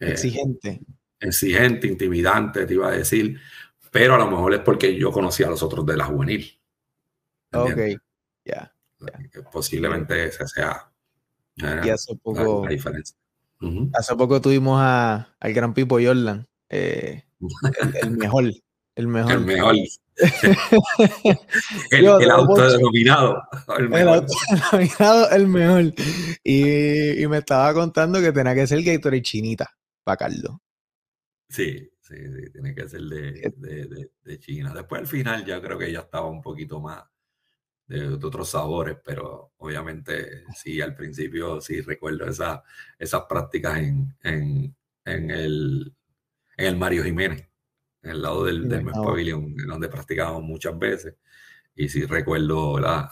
[0.00, 0.80] eh, exigente.
[1.20, 3.40] Exigente, intimidante, te iba a decir.
[3.90, 6.58] Pero a lo mejor es porque yo conocía a los otros de la juvenil.
[7.52, 7.78] Ok,
[8.44, 8.72] ya.
[9.52, 10.90] Posiblemente esa sea
[11.56, 13.16] y hace poco, la, diferencia.
[13.92, 17.24] Hace poco tuvimos a, al gran Pipo Jordan, eh,
[18.02, 18.44] el, mejor.
[18.96, 19.32] El mejor.
[19.32, 19.74] El mejor.
[21.90, 23.42] el, el autodenominado.
[23.78, 25.94] El, el autodenominado, el mejor.
[26.42, 29.70] Y, y, me estaba contando que tenía que ser Gatorade chinita
[30.04, 30.58] para Carlos.
[31.48, 34.72] Sí, sí, sí, tiene que ser de, de, de, China.
[34.74, 37.04] Después al final ya creo que ya estaba un poquito más
[37.86, 42.62] de, otros sabores, pero obviamente sí, al principio sí recuerdo esa,
[42.98, 45.94] esas prácticas en, en, en, el,
[46.56, 47.48] en el Mario Jiménez,
[48.02, 51.16] en el lado del, del Pavilion, donde practicábamos muchas veces.
[51.74, 53.10] Y sí recuerdo la,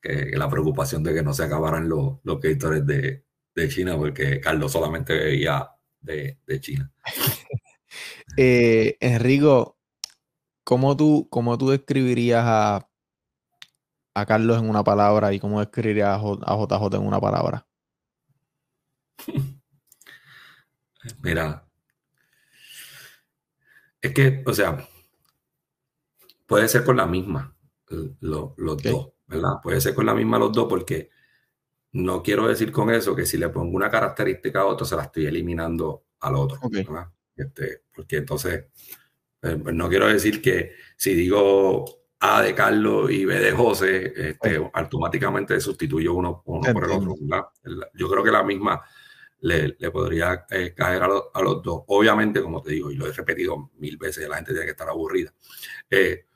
[0.00, 4.72] que, la preocupación de que no se acabaran los, los de, de China, porque Carlos
[4.72, 5.73] solamente veía
[6.04, 6.92] de, China.
[8.36, 9.78] eh, Enrico,
[10.62, 12.88] ¿cómo tú, cómo tú describirías a,
[14.14, 17.66] a Carlos en una palabra y cómo describirías a, JJ en una palabra?
[21.22, 21.66] Mira,
[24.00, 24.86] es que, o sea,
[26.46, 27.54] puede ser con la misma,
[28.20, 29.60] los dos, ¿verdad?
[29.62, 31.10] Puede ser con la misma los dos porque
[31.94, 35.04] no quiero decir con eso que si le pongo una característica a otro, se la
[35.04, 36.58] estoy eliminando al otro.
[37.36, 38.64] Este, porque entonces,
[39.42, 41.84] eh, pues no quiero decir que si digo
[42.18, 47.14] A de Carlos y B de José, este, automáticamente sustituyo uno, uno por el otro,
[47.20, 47.46] ¿verdad?
[47.94, 48.82] Yo creo que la misma
[49.42, 51.84] le, podría eh, caer a, los dos.
[51.86, 54.88] Obviamente, como te digo, y lo he repetido mil veces, la gente tiene que estar
[54.88, 55.32] aburrida.
[55.88, 56.26] Eh,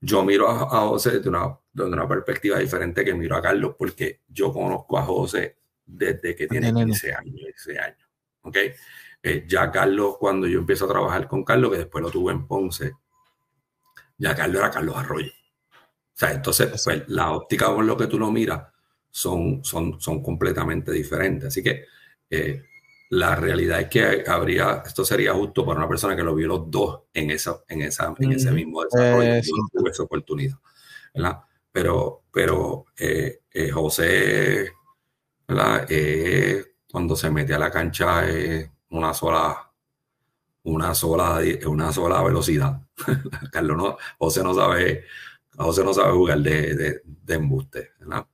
[0.00, 4.52] yo miro a, José desde una, una, perspectiva diferente que miro a Carlos, porque yo
[4.52, 8.08] conozco a José desde que tiene 15 años, 16 años.
[8.42, 8.56] ¿ok?
[9.22, 12.46] Eh, ya Carlos, cuando yo empiezo a trabajar con Carlos, que después lo tuve en
[12.46, 12.92] Ponce,
[14.18, 15.32] ya Carlos era Carlos Arroyo.
[15.32, 18.62] O sea, entonces, pues, la óptica con lo que tú lo miras
[19.10, 21.48] son, son, son completamente diferentes.
[21.48, 21.84] Así que
[22.30, 22.64] eh,
[23.10, 26.70] la realidad es que habría, esto sería justo para una persona que lo vio los
[26.70, 29.42] dos en, esa, en, esa, en ese mismo desarrollo, eh,
[29.72, 30.58] tuve esa oportunidad,
[31.14, 31.40] ¿verdad?
[31.70, 33.40] Pero, pero eh,
[33.72, 34.72] José,
[35.46, 35.86] ¿verdad?
[36.90, 39.70] cuando se mete a la cancha es una sola,
[40.64, 42.80] una sola, una sola velocidad.
[43.52, 45.04] Carlos no, José no sabe,
[45.56, 48.26] José no sabe jugar de, de, de embuste, ¿verdad?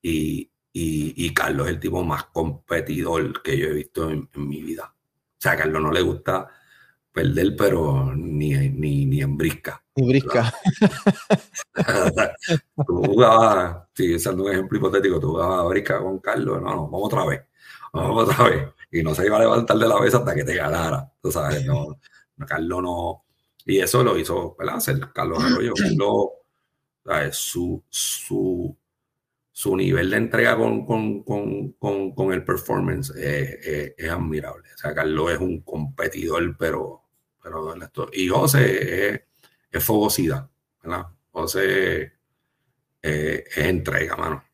[0.00, 4.92] Y, y, Carlos es el tipo más competidor que yo he visto en, mi vida.
[4.94, 6.48] O sea, a Carlos no le gusta
[7.10, 9.82] perder, pero ni, ni, ni en brisca.
[9.94, 10.52] Ni brisca.
[12.86, 16.88] tú jugabas, sí, usando un ejemplo hipotético, tú jugabas a brisca con Carlos, no, no,
[16.88, 17.42] vamos otra vez,
[17.94, 18.68] vamos otra vez.
[18.90, 21.10] Y no se iba a levantar de la mesa hasta que te ganara.
[21.22, 21.98] Tú sabes, no,
[22.46, 23.24] Carlos no.
[23.64, 25.10] Y eso lo hizo, ¿verdad?
[25.14, 25.72] Carlos Arroyo.
[25.82, 26.28] Carlos,
[27.02, 27.36] ¿sabes?
[27.36, 28.76] Su, su,
[29.56, 34.68] su nivel de entrega con, con, con, con el performance es, es, admirable.
[34.74, 37.00] O sea, Carlos es un competidor, pero,
[37.42, 37.74] pero
[38.12, 39.20] y José es,
[39.70, 40.50] es fogosidad,
[40.82, 41.06] ¿verdad?
[41.30, 42.12] José
[43.00, 44.44] es, entrega, mano.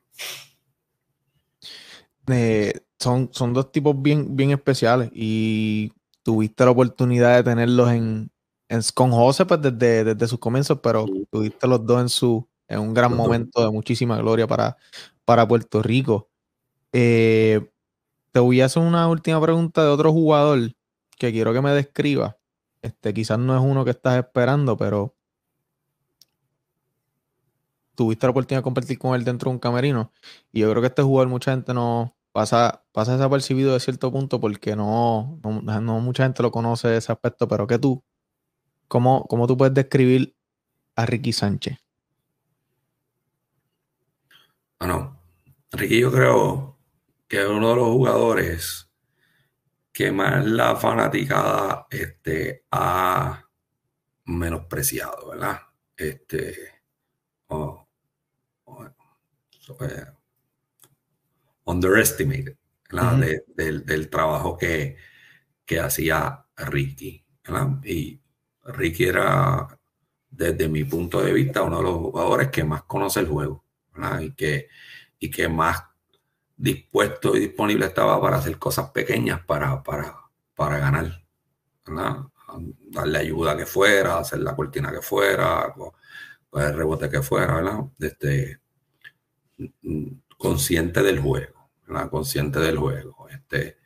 [2.28, 8.30] Eh, son, son dos tipos bien, bien especiales y tuviste la oportunidad de tenerlos en,
[8.68, 12.78] en con José pues desde, desde sus comienzos, pero tuviste los dos en su es
[12.78, 14.76] un gran momento de muchísima gloria para,
[15.24, 16.30] para Puerto Rico.
[16.92, 17.60] Eh,
[18.32, 20.72] te voy a hacer una última pregunta de otro jugador
[21.18, 22.38] que quiero que me describa.
[22.80, 25.14] Este, quizás no es uno que estás esperando, pero
[27.94, 30.12] tuviste la oportunidad de compartir con él dentro de un camerino.
[30.50, 34.40] Y yo creo que este jugador mucha gente no pasa, pasa desapercibido de cierto punto
[34.40, 38.02] porque no, no, mucha gente lo conoce de ese aspecto, pero que tú,
[38.88, 40.34] ¿cómo, cómo tú puedes describir
[40.96, 41.78] a Ricky Sánchez?
[44.82, 45.16] Bueno,
[45.70, 46.76] Ricky yo creo
[47.28, 48.90] que es uno de los jugadores
[49.92, 53.48] que más la fanaticada este, ha
[54.24, 55.60] menospreciado, ¿verdad?
[55.96, 56.82] Este,
[61.64, 62.56] underestimated,
[63.54, 64.96] del, trabajo que,
[65.64, 67.78] que hacía Ricky, ¿verdad?
[67.84, 68.20] Y
[68.64, 69.78] Ricky era,
[70.28, 73.61] desde mi punto de vista, uno de los jugadores que más conoce el juego
[74.20, 74.68] y que,
[75.18, 75.84] y que más
[76.56, 80.16] dispuesto y disponible estaba para hacer cosas pequeñas para, para,
[80.54, 81.22] para ganar,
[82.90, 85.74] darle ayuda que fuera, hacer la cortina que fuera,
[86.52, 87.80] el rebote que fuera, ¿verdad?
[87.98, 88.60] Este,
[90.36, 91.70] consciente del juego,
[92.10, 93.28] consciente del juego.
[93.28, 93.78] Este,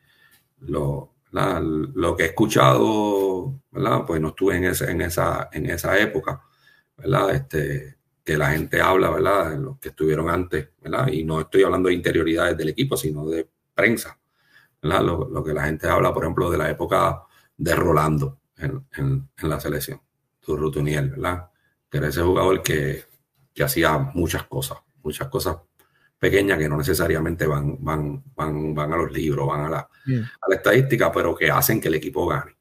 [0.60, 4.04] lo, lo que he escuchado, ¿verdad?
[4.06, 6.42] pues no estuve en, ese, en, esa, en esa época,
[6.96, 7.34] ¿verdad?
[7.34, 7.95] Este,
[8.26, 9.52] que la gente habla, ¿verdad?
[9.52, 11.06] De los que estuvieron antes, ¿verdad?
[11.06, 14.18] Y no estoy hablando de interioridades del equipo, sino de prensa,
[14.82, 15.02] ¿verdad?
[15.04, 17.22] Lo, que la gente habla, por ejemplo, de la época
[17.56, 20.02] de Rolando en, la selección,
[20.40, 21.50] Turrutuniel, ¿verdad?
[21.88, 23.04] Que era ese jugador que,
[23.62, 25.58] hacía muchas cosas, muchas cosas
[26.18, 30.48] pequeñas que no necesariamente van, van, van, van a los libros, van a la, a
[30.48, 32.56] la estadística, pero que hacen que el equipo gane.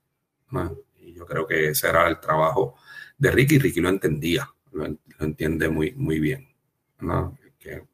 [0.99, 2.75] Y yo creo que ese era el trabajo
[3.17, 4.85] de Ricky, Ricky lo entendía, lo,
[5.19, 6.47] entiende muy, muy bien.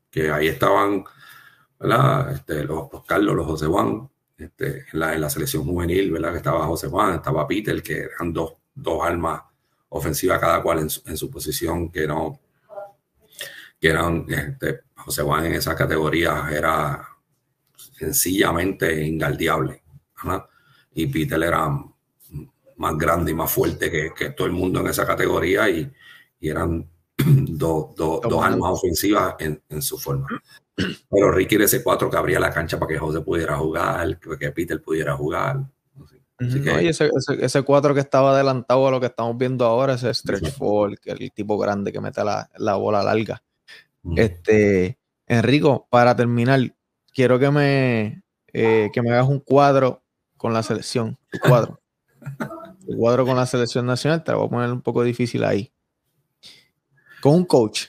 [0.09, 1.05] Que, ahí estaban
[2.33, 6.31] este, los, Carlos, los José Juan, este, en, la, en, la, selección juvenil, ¿verdad?
[6.31, 9.41] que estaba José Juan, estaba Peter, que eran dos, dos almas
[9.89, 12.39] ofensivas cada cual en su, posición, que no
[13.79, 17.07] que eran este, José Juan en esa categoría era
[17.75, 19.81] sencillamente ingaldeable.
[20.93, 21.67] Y Peter era
[22.77, 25.91] más grande y más fuerte que, que, todo el mundo en esa categoría y,
[26.41, 30.27] y eran dos, dos armas ofensivas en, en, su forma.
[31.09, 34.51] Pero Ricky era ese cuatro que abría la cancha para que José pudiera jugar, que
[34.51, 35.63] Peter pudiera jugar.
[36.37, 39.05] Así Ujú, que- no, y ese, ese, ese cuatro que estaba adelantado a lo que
[39.05, 40.57] estamos viendo ahora, ese stretch
[41.01, 43.43] que es el tipo grande que mete la, la bola larga.
[44.01, 44.17] Mm.
[44.17, 46.59] Este, Enrico, para terminar,
[47.13, 50.01] quiero que me, eh, que me hagas un cuadro
[50.37, 51.17] con la selección.
[51.31, 51.79] Tu cuadro.
[52.83, 55.71] Tu cuadro con la selección nacional, te lo voy a poner un poco difícil ahí.
[57.21, 57.85] Con un coach.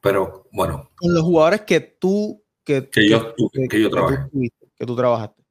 [0.00, 3.34] Pero bueno, Con los jugadores que tú, que, que yo,
[3.68, 4.28] que yo tú trabajé
[4.76, 5.42] que tú trabajaste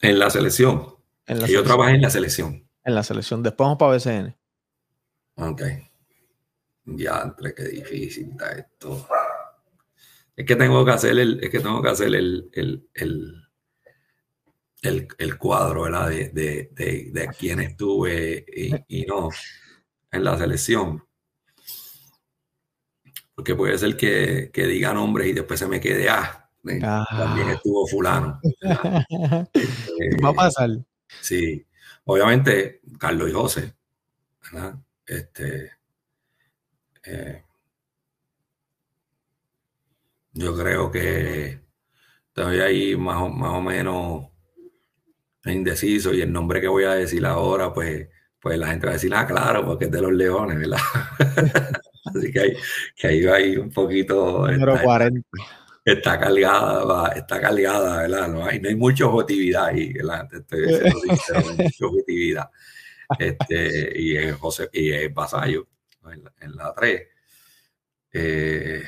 [0.00, 0.94] en la selección.
[1.26, 2.68] en la, Que yo trabajé en la selección.
[2.84, 3.42] en la selección.
[3.42, 4.36] Después vamos para BCN.
[5.36, 5.62] Ok.
[6.84, 9.06] Ya, entre qué difícil está esto.
[10.36, 13.47] Es que tengo que hacer el, es que tengo que hacer el, el, el,
[14.82, 16.08] el, el cuadro, ¿verdad?
[16.10, 18.72] De, de, de, de quién estuve y,
[19.02, 19.28] y no
[20.10, 21.04] en la selección.
[23.34, 27.04] Porque puede ser que, que diga nombres y después se me quede, ah, eh, Ah.
[27.08, 28.40] también estuvo fulano.
[28.42, 28.56] Eh,
[30.24, 30.70] Va a pasar.
[31.20, 31.64] Sí,
[32.04, 33.74] obviamente Carlos y José,
[34.52, 34.74] ¿verdad?
[35.06, 35.72] Este,
[37.04, 37.42] eh,
[40.32, 41.60] yo creo que
[42.28, 44.26] estoy ahí más más o menos
[45.52, 48.08] indeciso y el nombre que voy a decir ahora, pues,
[48.40, 50.78] pues la gente va a decir, ah, claro, porque es de los leones, ¿verdad?
[52.04, 52.56] Así que ahí,
[52.96, 55.28] que ahí va ahí un poquito, Número está, 40.
[55.84, 58.28] está cargada, va, está cargada, ¿verdad?
[58.28, 60.28] No hay, no hay mucha objetividad ahí, ¿verdad?
[60.32, 62.50] Estoy diciendo sincero, no hay mucha objetividad.
[63.18, 66.12] Este, y es José, y es ¿no?
[66.12, 67.02] en la, en la 3.
[68.12, 68.82] Eh,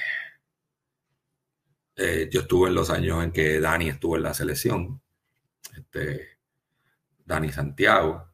[1.96, 5.00] eh, yo estuve en los años en que Dani estuvo en la selección.
[5.76, 6.39] Este,
[7.30, 8.26] Dani Santiago.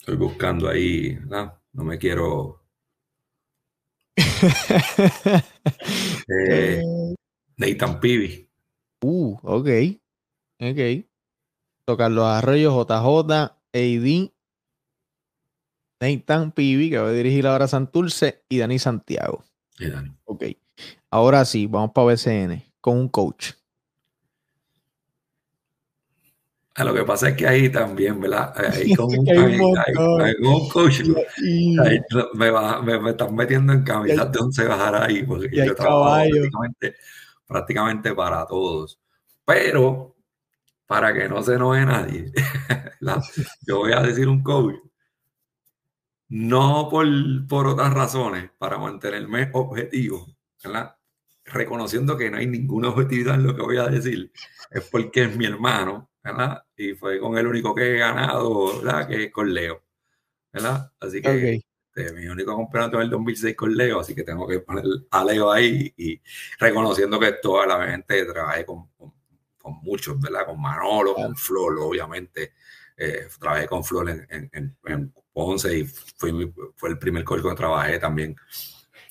[0.00, 1.18] Estoy buscando ahí.
[1.28, 2.64] No me quiero.
[6.28, 6.82] Eh,
[7.56, 8.48] Nathan Pivi.
[9.02, 9.68] Uh, ok.
[10.60, 11.06] Ok.
[11.84, 13.32] Tocar los arroyos JJ,
[13.72, 14.32] AD,
[16.00, 19.44] Nathan Pibi, que va a dirigir ahora Santurce, y Dani Santiago.
[19.78, 20.16] y Dani.
[20.24, 20.44] Ok.
[21.10, 23.52] Ahora sí, vamos para BCN con un coach.
[26.78, 28.52] Ah, Lo que pasa es que ahí también, ¿verdad?
[28.56, 29.94] Ahí con un, Que hay un ahí-
[30.36, 31.00] con un coach,
[31.80, 32.00] ahí
[32.34, 32.52] me,
[32.82, 36.96] me, me están metiendo en camisas de once bajar ahí, porque yo trabajo prácticamente,
[37.46, 38.98] prácticamente para todos.
[39.44, 40.16] Pero,
[40.86, 42.32] para que no se enoje nadie,
[43.66, 44.74] yo voy a decir un coach,
[46.28, 47.06] no por,
[47.48, 50.26] por otras razones, para mantenerme objetivo,
[50.62, 50.92] ¿verdad?
[51.48, 54.32] reconociendo que no hay ninguna objetividad en lo que voy a decir,
[54.70, 56.64] es porque es mi hermano, ¿verdad?
[56.76, 59.08] Y fue con el único que he ganado, ¿verdad?
[59.08, 59.82] Que es con Leo,
[60.52, 60.92] ¿verdad?
[61.00, 61.62] Así que ok.
[61.94, 65.24] este, mi único campeonato es el 2006 con Leo, así que tengo que poner a
[65.24, 66.20] Leo ahí y
[66.58, 69.14] reconociendo que toda la gente trabajé con, con,
[69.58, 70.46] con muchos, ¿verdad?
[70.46, 72.54] Con Manolo, con Flor, obviamente.
[72.96, 77.24] Eh, trabajé con Flor en, en, en, en Ponce y fue, mi- fue el primer
[77.24, 78.36] coach que trabajé también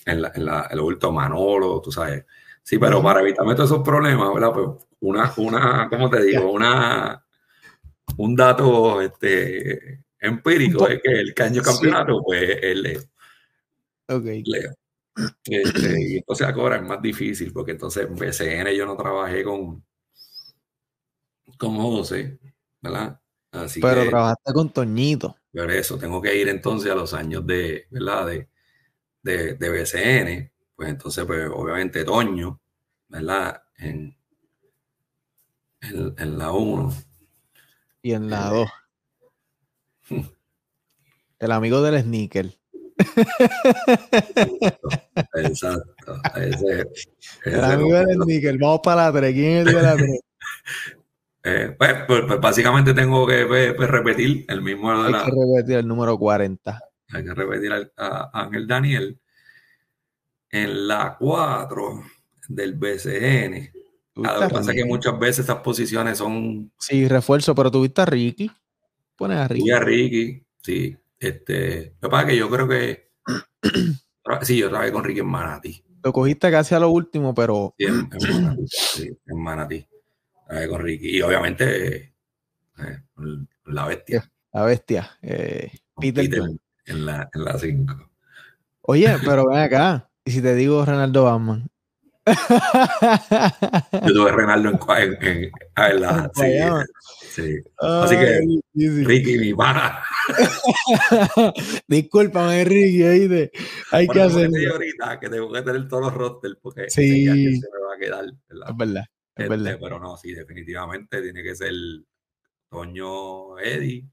[0.05, 2.25] en, la, en, la, el último Manolo, tú sabes.
[2.63, 4.51] Sí, pero para evitarme todos esos problemas, ¿verdad?
[4.53, 4.67] Pues
[5.01, 6.51] una, una, ¿cómo te digo?
[6.51, 7.24] Una,
[8.17, 11.69] un dato este, empírico es que el caño Sí.
[11.71, 13.01] campeonato, pues es Leo.
[14.09, 14.25] Ok.
[14.45, 14.73] Leo.
[15.45, 19.83] Este, y entonces ahora es más difícil porque entonces en BCN yo no trabajé con,
[21.57, 22.37] con José,
[22.81, 23.19] ¿verdad?
[23.51, 25.37] Así Pero que trabajaste con Toñito.
[25.53, 28.27] por eso tengo que ir entonces a los años de, ¿verdad?
[28.27, 28.49] De,
[29.23, 32.59] de, de BCN, pues entonces, pues obviamente Toño,
[33.07, 33.63] ¿verdad?
[33.77, 34.17] En,
[35.81, 36.93] en, en la 1.
[38.05, 38.69] Y en la 2.
[41.39, 42.51] El amigo del sneaker.
[45.33, 46.21] Exacto.
[46.35, 46.81] Ese,
[47.45, 48.57] El ese amigo del sneaker.
[48.59, 49.33] Vamos para la 3.
[49.33, 50.09] ¿Quién es el de la 3?
[51.47, 55.25] Eh, pues, pues, pues, básicamente tengo que pues, pues, repetir el mismo de Hay la-
[55.25, 56.79] que repetir el número 40.
[57.11, 59.19] hay que repetir al- a, Ángel Daniel.
[60.51, 62.03] En la 4
[62.49, 63.71] del BCN.
[64.15, 68.05] Lo que pasa es que muchas veces estas posiciones son Sí, refuerzo, pero tuviste a
[68.05, 68.49] Ricky.
[69.17, 69.67] Pones a Ricky.
[69.67, 70.43] y a Ricky.
[70.61, 71.95] Sí, este.
[72.01, 73.11] Lo que pasa es que yo creo que.
[74.41, 75.83] Sí, yo trabajé con Ricky en Manatí.
[76.03, 78.65] Lo cogiste casi a lo último, pero Sí, en, en Manatí.
[78.67, 79.87] sí, en Manatí.
[80.47, 81.17] Trabajé con Ricky.
[81.17, 82.13] Y obviamente, eh,
[83.65, 84.31] la bestia.
[84.51, 85.11] la bestia.
[85.21, 86.41] eh, Peter.
[86.87, 88.11] En la 5.
[88.81, 90.09] Oye, pero ven acá.
[90.23, 91.67] Y si te digo Ronaldo Batman,
[92.25, 96.43] Yo tuve Renaldo en, en, en, la, sí,
[97.29, 97.57] sí.
[97.77, 98.41] Así que,
[99.03, 100.01] Ricky, mi pana.
[101.87, 103.03] Discúlpame, Ricky,
[103.91, 104.49] hay que hacer.
[104.71, 107.25] ahorita que tengo que tener todos los rosters porque sí.
[107.25, 108.25] se me va a quedar.
[108.49, 108.69] ¿verdad?
[108.69, 109.03] Es verdad.
[109.35, 109.77] Es Este, verdad.
[109.81, 111.73] pero no, sí, definitivamente tiene que ser
[112.69, 114.09] Toño Eddie,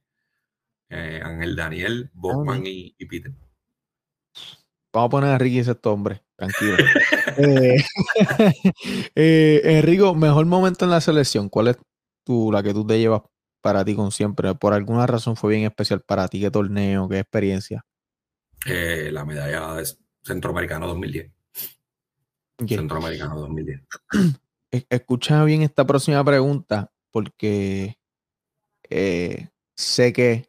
[0.90, 3.32] eh, Ángel Daniel, Bowman y, y Peter.
[4.92, 6.76] Vamos a poner a Ricky ese hombre, tranquilo.
[7.38, 7.84] eh,
[9.14, 11.48] eh, Enrico, mejor momento en la selección.
[11.48, 11.76] ¿Cuál es
[12.24, 13.22] tu, la que tú te llevas
[13.60, 14.54] para ti con siempre?
[14.54, 16.40] Por alguna razón fue bien especial para ti.
[16.40, 17.08] ¿Qué torneo?
[17.08, 17.84] ¿Qué experiencia?
[18.66, 19.86] Eh, la medalla de
[20.22, 21.30] Centroamericano 2010.
[22.62, 22.76] Okay.
[22.76, 23.80] Centroamericano 2010.
[24.74, 27.98] E, Escucha bien esta próxima pregunta porque
[28.88, 30.48] eh, sé que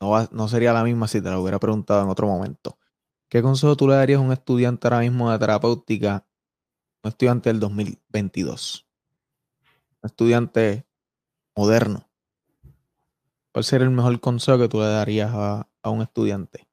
[0.00, 2.76] no, va, no sería la misma si te la hubiera preguntado en otro momento.
[3.32, 6.26] ¿Qué consejo tú le darías a un estudiante ahora mismo de terapéutica,
[7.02, 8.86] un estudiante del 2022?
[10.02, 10.86] Un estudiante
[11.56, 12.10] moderno.
[13.50, 16.68] ¿Cuál sería el mejor consejo que tú le darías a, a un estudiante?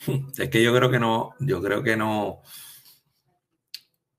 [0.36, 2.42] Es que yo creo que no, yo creo que no,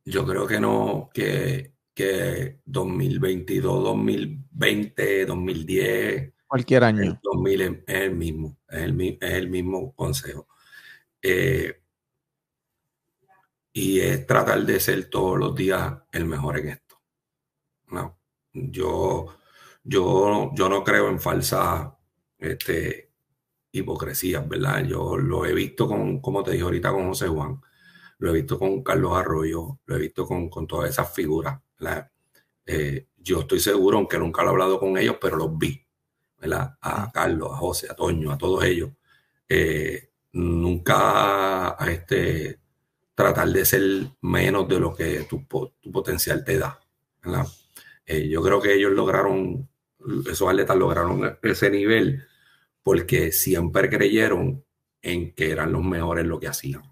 [0.05, 7.19] yo creo que no, que, que 2022, 2020, 2010, Cualquier el año.
[7.21, 10.47] 2000 es, el mismo, es el, es el mismo consejo.
[11.21, 11.81] Eh,
[13.73, 17.01] y es tratar de ser todos los días el mejor en esto.
[17.89, 18.17] No,
[18.53, 19.27] yo,
[19.83, 21.89] yo, yo no creo en falsas
[22.39, 23.11] este,
[23.71, 24.85] hipocresías, ¿verdad?
[24.85, 27.61] Yo lo he visto con, como te dije ahorita, con José Juan,
[28.19, 31.59] lo he visto con Carlos Arroyo, lo he visto con, con todas esas figuras.
[32.65, 35.86] Eh, yo estoy seguro, aunque nunca lo he hablado con ellos, pero los vi,
[36.39, 36.77] ¿verdad?
[36.81, 38.91] A Carlos, a José, a Toño, a todos ellos.
[39.49, 42.59] Eh, nunca a este,
[43.15, 43.81] tratar de ser
[44.21, 46.79] menos de lo que tu, po- tu potencial te da.
[48.05, 49.69] Eh, yo creo que ellos lograron,
[50.29, 52.23] esos atletas lograron ese nivel
[52.83, 54.63] porque siempre creyeron
[55.01, 56.83] en que eran los mejores lo que hacían.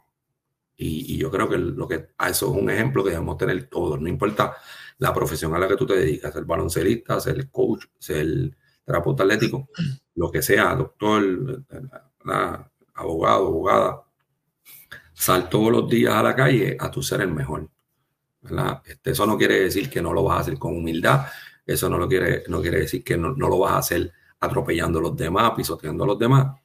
[0.78, 3.68] Y, y yo creo que, lo que a eso es un ejemplo que debemos tener
[3.68, 4.56] todos, no importa
[4.98, 8.28] la profesión a la que tú te dedicas, ser baloncelista, ser coach, ser
[8.86, 9.70] terapeuta atlético,
[10.16, 11.64] lo que sea, doctor,
[12.94, 14.04] abogado, abogada,
[15.14, 17.70] sal todos los días a la calle a tu ser el mejor.
[18.86, 21.26] Este, eso no quiere decir que no lo vas a hacer con humildad,
[21.66, 25.00] eso no, lo quiere, no quiere decir que no, no lo vas a hacer atropellando
[25.00, 26.56] a los demás, pisoteando a los demás,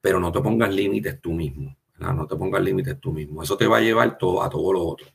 [0.00, 2.14] pero no te pongas límites tú mismo, ¿verdad?
[2.14, 3.42] no te pongas límites tú mismo.
[3.42, 5.08] Eso te va a llevar todo, a todo lo otro,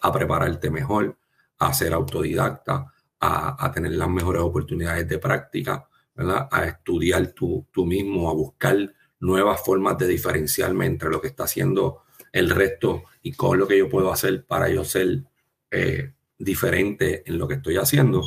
[0.00, 1.18] a prepararte mejor,
[1.58, 2.90] a ser autodidacta,
[3.20, 5.86] a, a tener las mejores oportunidades de práctica,
[6.18, 6.48] ¿verdad?
[6.50, 8.76] a estudiar tú, tú mismo, a buscar
[9.20, 12.02] nuevas formas de diferenciarme entre lo que está haciendo
[12.32, 15.22] el resto y con lo que yo puedo hacer para yo ser
[15.70, 18.22] eh, diferente en lo que estoy haciendo.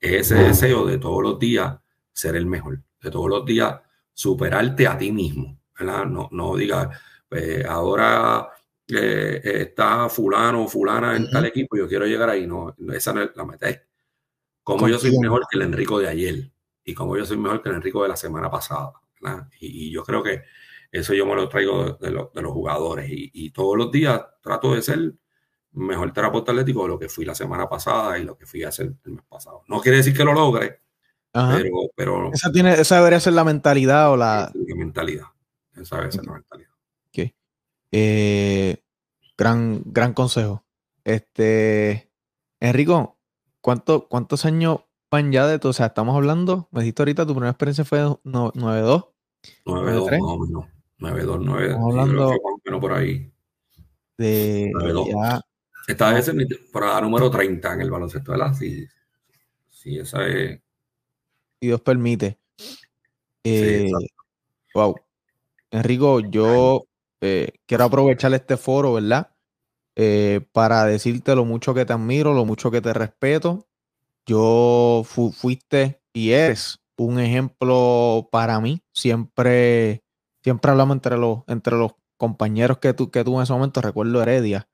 [0.00, 1.76] Es ese deseo de todos los días
[2.12, 3.80] ser el mejor, de todos los días
[4.12, 6.06] superarte a ti mismo, ¿verdad?
[6.06, 6.88] No, no digas,
[7.30, 8.48] eh, ahora
[8.88, 12.48] eh, está fulano o fulana en tal equipo, yo quiero llegar ahí.
[12.48, 13.68] No, esa no es la meta.
[13.68, 13.80] Es
[14.64, 16.50] como yo soy mejor que el Enrico de ayer
[16.90, 18.92] y como yo soy mejor que el Enrico de la semana pasada.
[19.60, 20.42] Y, y yo creo que
[20.92, 23.90] eso yo me lo traigo de, de, lo- de los jugadores y, y todos los
[23.90, 25.14] días trato de ser
[25.72, 28.68] mejor terapeuta atlético de lo que fui la semana pasada y lo que fui a
[28.68, 29.62] hacer el mes pasado.
[29.68, 30.80] No quiere decir que lo logre,
[31.32, 35.26] pero, pero Esa, tiene, esa debería ser la mentalidad o la, la mentalidad.
[35.76, 36.68] Esa debe ser la mentalidad.
[37.90, 38.82] Eh,
[39.36, 40.64] gran, gran consejo.
[41.04, 42.12] Este,
[42.60, 43.18] Enrico,
[43.62, 44.80] ¿cuánto, ¿cuántos años
[45.30, 45.68] ya de tu?
[45.68, 49.06] O sea, estamos hablando, me dijiste ahorita, tu primera experiencia fue no- 9-2.
[49.64, 50.20] 9-2 ¿Tres?
[50.20, 50.64] más o menos.
[50.98, 52.34] 9-2, 9 Estamos hablando-
[52.64, 53.32] menos por ahí.
[54.16, 55.08] De 9-2.
[55.08, 55.40] ya,
[55.86, 58.52] Esta vez es mi temporada número 30 en el baloncesto, ¿verdad?
[58.54, 58.86] Sí,
[59.70, 60.60] sí esa es.
[61.60, 62.38] si Dios permite.
[63.44, 64.06] Eh, exacto.
[64.74, 64.94] wow.
[65.70, 66.84] Enrico, yo
[67.20, 69.30] eh, quiero aprovechar este foro, ¿verdad?
[69.96, 73.67] Eh, para decirte lo mucho que te admiro, lo mucho que te respeto.
[74.28, 78.82] Yo fu- fuiste y eres un ejemplo para mí.
[78.94, 80.02] Siempre,
[80.44, 83.80] siempre hablamos entre los, entre los compañeros que tú, que en ese momento.
[83.80, 84.68] Recuerdo Heredia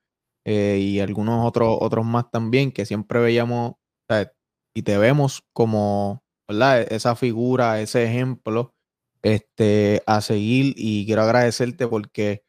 [0.47, 3.75] eh, y algunos otros, otros más también, que siempre veíamos
[4.75, 6.23] y te vemos como.
[6.49, 8.75] E-, Esa figura, ese ejemplo
[9.23, 10.75] este, a seguir.
[10.77, 12.45] Y quiero agradecerte porque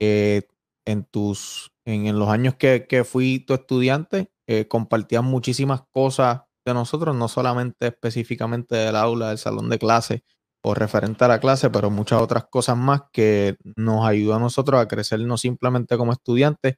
[0.00, 0.42] eh,
[0.86, 6.42] en tus, en, en los años que, que fui tu estudiante, eh, compartías muchísimas cosas
[6.70, 10.24] de nosotros, no solamente específicamente del aula, del salón de clase
[10.62, 14.80] o referente a la clase, pero muchas otras cosas más que nos ayudan a nosotros
[14.80, 16.76] a crecer no simplemente como estudiantes,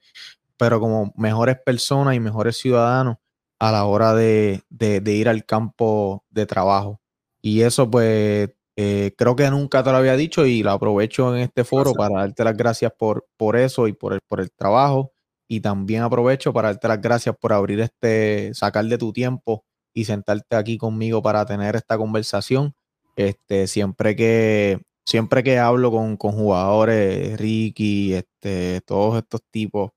[0.58, 3.16] pero como mejores personas y mejores ciudadanos
[3.58, 4.62] a la hora de,
[5.06, 7.00] ir al campo de trabajo.
[7.40, 11.42] Y eso pues eh, creo que nunca te lo había dicho y lo aprovecho en
[11.42, 15.12] este foro para darte las gracias por, por eso y por el, por el trabajo.
[15.48, 19.64] Y también aprovecho para darte las gracias por abrir este, sacar de tu tiempo
[19.98, 22.74] y sentarte aquí conmigo para tener esta conversación.
[23.16, 29.90] Este, siempre que, siempre que hablo con, con jugadores, Ricky, este, todos estos tipos,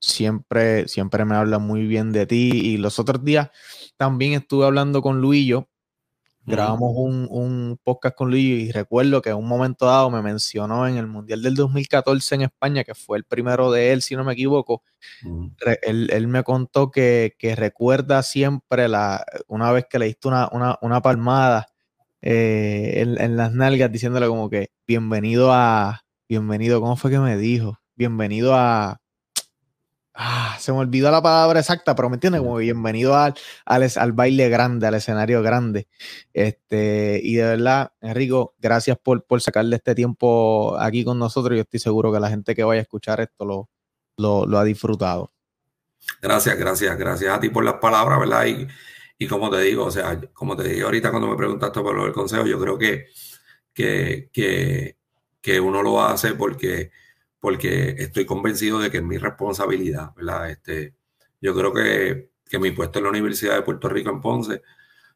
[0.00, 2.50] siempre, siempre me hablan muy bien de ti.
[2.52, 3.50] Y los otros días
[3.96, 5.69] también estuve hablando con Luillo
[6.46, 10.96] grabamos un, podcast con Luis y recuerdo que en un momento dado me mencionó en
[10.96, 14.32] el Mundial del 2014 en España, que fue el primero de él, si no me
[14.32, 14.82] equivoco,
[15.82, 21.66] él, me contó que, recuerda siempre la, una vez que le diste una, palmada
[22.22, 27.36] eh, en, en, las nalgas diciéndole como que bienvenido a, bienvenido, ¿cómo fue que me
[27.36, 27.78] dijo?
[27.96, 29.00] Bienvenido a,
[30.22, 33.32] Ah, se me olvidó la palabra exacta, pero me entiendes, como bienvenido al,
[33.64, 35.88] al, baile grande, al escenario grande.
[36.34, 41.56] Este, y de verdad, Enrico, gracias por, por sacarle este tiempo aquí con nosotros.
[41.56, 43.46] Yo estoy seguro que la gente que vaya a escuchar esto
[44.18, 45.32] lo, lo, ha disfrutado.
[46.20, 48.44] Gracias, gracias, gracias a ti por las palabras, ¿verdad?
[48.44, 48.68] Y,
[49.18, 52.04] y como te digo, o sea, como te dije ahorita cuando me preguntaste por lo
[52.04, 53.06] del consejo, yo creo que,
[53.72, 54.98] que, que,
[55.40, 56.90] que uno lo hace porque
[57.40, 60.50] porque estoy convencido de que es mi responsabilidad, ¿verdad?
[60.50, 60.94] Este,
[61.40, 64.62] yo creo que, que mi puesto en la Universidad de Puerto Rico en Ponce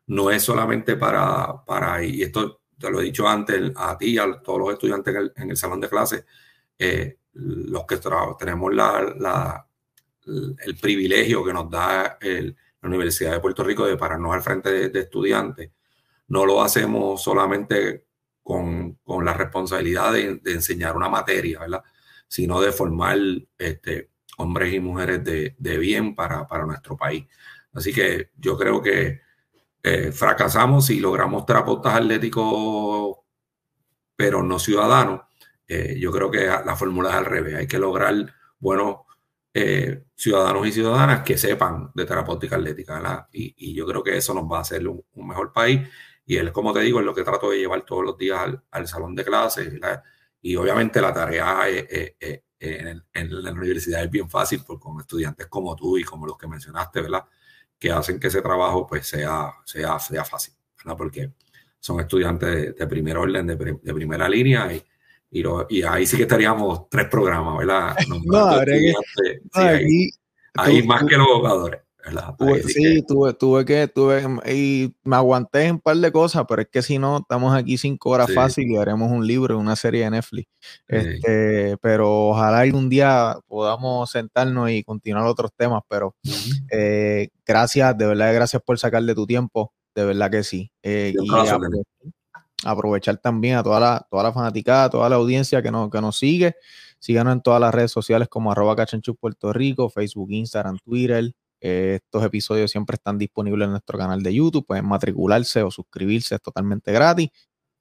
[0.06, 4.40] no es solamente para, para y esto te lo he dicho antes a ti, a
[4.42, 6.24] todos los estudiantes en el, salón de clases,
[6.78, 7.98] eh, los que
[8.38, 9.66] tenemos la, la,
[10.26, 15.00] el privilegio que nos da la Universidad de Puerto Rico de pararnos al frente de,
[15.00, 15.70] estudiantes,
[16.28, 18.06] no lo hacemos solamente
[18.42, 21.82] con, con la responsabilidad de, enseñar una materia, ¿verdad?
[22.34, 23.16] Sino de formar
[23.56, 27.26] este, hombres y mujeres de, bien para, nuestro país.
[27.72, 29.20] Así que yo creo que
[29.80, 33.18] eh, fracasamos y logramos terapeutas atléticos,
[34.16, 35.20] pero no ciudadanos.
[35.68, 37.54] Eh, yo creo que la fórmula es al revés.
[37.54, 38.96] Hay que lograr buenos
[39.54, 43.28] eh, ciudadanos y ciudadanas que sepan de terapéutica atlética.
[43.30, 45.88] Y, yo creo que eso nos va a hacer un, mejor país.
[46.26, 48.40] Y él, como te digo, es lo que trato de llevar todos los días
[48.72, 49.72] al, salón de clases.
[50.46, 51.66] Y obviamente la tarea
[52.60, 56.46] en, la universidad es bien fácil, porque con estudiantes como tú y como los que
[56.46, 57.24] mencionaste, ¿verdad?
[57.78, 60.98] Que hacen que ese trabajo pues sea, sea, sea fácil, ¿verdad?
[60.98, 61.32] Porque
[61.80, 64.84] son estudiantes de, primer orden, de, primera línea y,
[65.70, 67.96] y, ahí sí que estaríamos tres programas, ¿verdad?
[68.26, 68.50] No,
[70.56, 71.80] ahí, más que los jugadores
[72.66, 76.68] sí, tuve, tuve que, tuve, y me aguanté en un par de cosas, pero es
[76.68, 80.10] que si no, estamos aquí cinco horas fácil y haremos un libro, una serie de
[80.10, 80.48] Netflix.
[80.86, 86.14] Este, pero ojalá algún día podamos sentarnos y continuar otros temas, pero
[86.70, 90.70] eh, gracias, de verdad, gracias por sacar de tu tiempo, de verdad que sí.
[90.82, 91.28] Eh, y
[92.64, 96.18] aprovechar, también a toda la, toda la fanaticada, toda la audiencia que nos, que nos
[96.18, 96.56] sigue.
[96.98, 101.32] Síganos en todas las redes sociales como arroba cachanchus Puerto Rico, Facebook, Instagram, Twitter,
[101.64, 104.66] estos episodios siempre están disponibles en nuestro canal de YouTube.
[104.66, 107.30] Pueden matricularse o suscribirse, es totalmente gratis.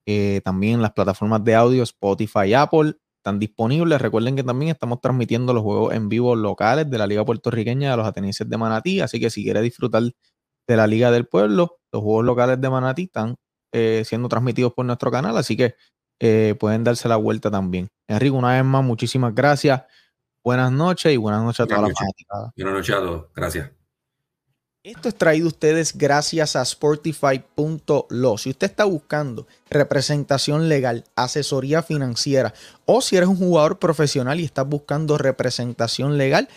[0.06, 4.02] Eh, también las plataformas de audio Spotify Apple están disponibles.
[4.02, 7.98] Recuerden que también estamos transmitiendo los juegos en vivo locales de la Liga Puertorriqueña de
[7.98, 9.02] los Atenienses de Manatí.
[9.02, 13.04] Así que si quiere disfrutar de la Liga del Pueblo, los juegos locales de Manatí
[13.04, 13.36] están
[13.74, 15.36] eh, siendo transmitidos por nuestro canal.
[15.36, 15.76] Así que
[16.22, 17.90] eh, pueden darse la vuelta también.
[18.08, 19.84] Enrique, una vez más, muchísimas gracias.
[20.44, 22.52] Buenas noches y buenas noches a toda la fanática.
[22.58, 23.26] Buenas noches a todos.
[23.34, 23.72] Gracias.
[24.86, 28.38] Esto es traído a ustedes gracias a Sportify.lo.
[28.38, 32.54] Si usted está buscando representación legal, asesoría financiera
[32.86, 36.50] o si eres un jugador profesional y estás buscando representación legal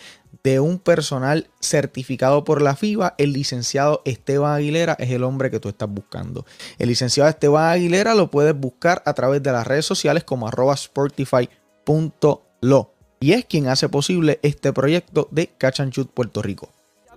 [0.43, 5.61] de un personal certificado por la FIBA, el licenciado Esteban Aguilera es el hombre que
[5.61, 6.45] tú estás buscando.
[6.79, 10.75] El licenciado Esteban Aguilera lo puedes buscar a través de las redes sociales como arroba
[10.75, 16.69] sportify.lo y es quien hace posible este proyecto de Catch and Shoot Puerto Rico.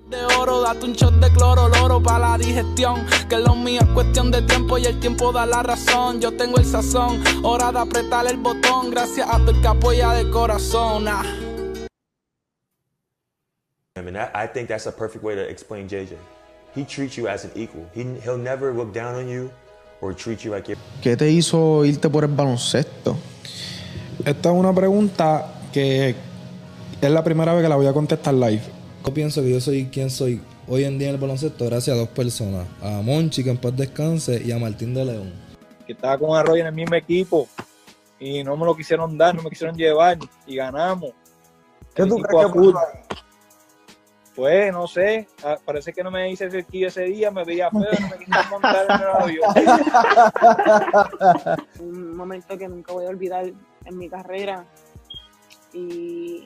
[0.09, 3.07] De oro, date un shot de cloro, loro para la digestión.
[3.29, 6.21] Que lo mío es cuestión de tiempo y el tiempo da la razón.
[6.21, 8.91] Yo tengo el sazón, hora de apretar el botón.
[8.91, 11.07] Gracias a tu que apoya de corazón.
[11.07, 11.23] Ah.
[13.97, 16.17] I mean, I, I think that's a perfect way to explain JJ.
[16.75, 17.87] He treats you as an equal.
[17.95, 19.53] He, he'll never look down on you
[20.01, 20.77] or treat you like.
[21.03, 23.17] ¿Qué te hizo irte por el baloncesto?
[24.25, 26.14] Esta es una pregunta que
[27.01, 28.62] es la primera vez que la voy a contestar live.
[29.05, 31.99] Yo pienso que yo soy quien soy hoy en día en el baloncesto gracias a
[32.01, 32.66] dos personas.
[32.83, 35.33] A Monchi, que en paz descanse, y a Martín de León.
[35.87, 37.49] que estaba con Arroyo en el mismo equipo
[38.21, 41.12] y no me lo quisieron dar, no me quisieron llevar y ganamos.
[41.95, 42.61] ¿Qué tú crees que?
[44.37, 47.81] Pues no sé, ah, parece que no me hice cerquillo ese día, me veía feo,
[47.81, 49.55] no me quisieron montar en el avión.
[51.81, 53.45] un momento que nunca voy a olvidar
[53.85, 54.64] en mi carrera.
[55.73, 56.45] Y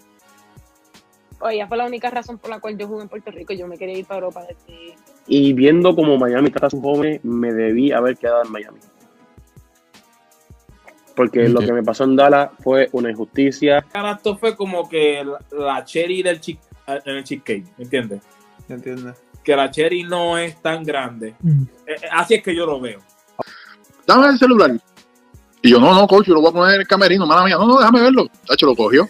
[1.41, 3.53] oye, fue la única razón por la cual yo jugué en Puerto Rico.
[3.53, 4.97] Yo me quería ir para Europa desde
[5.27, 8.79] Y viendo como Miami trata a sus jóvenes, me debí haber quedado en Miami.
[11.15, 13.85] Porque lo que me pasó en Dallas fue una injusticia.
[13.95, 18.21] Esto fue como que la, cherry del chick, en el cheesecake, ¿entiendes?
[18.69, 19.23] ¿Entiendes?
[19.45, 21.29] Que la cherry no es tan grande.
[21.29, 23.01] Eh, eh, así es que yo lo veo.
[24.07, 24.73] dame el celular.
[25.65, 27.57] Y yo, no, no, coach, yo lo voy a poner en el camerino, mala mía.
[27.57, 28.27] No, no, déjame verlo.
[28.47, 29.09] Tacho, lo cogió.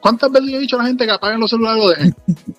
[0.00, 2.16] ¿Cuántas veces yo he dicho a la gente que apaguen los celulares y lo dejen?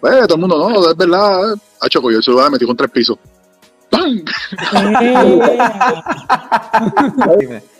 [0.00, 1.54] pues, todo el mundo, no, es verdad.
[1.80, 3.16] Tacho, cogió el celular, metí con tres pisos.
[3.88, 4.22] ¡Pam!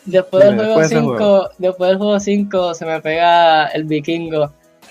[0.07, 3.84] Después del juego después de ese 5, después del juego 5 se me pega el
[3.84, 4.51] vikingo.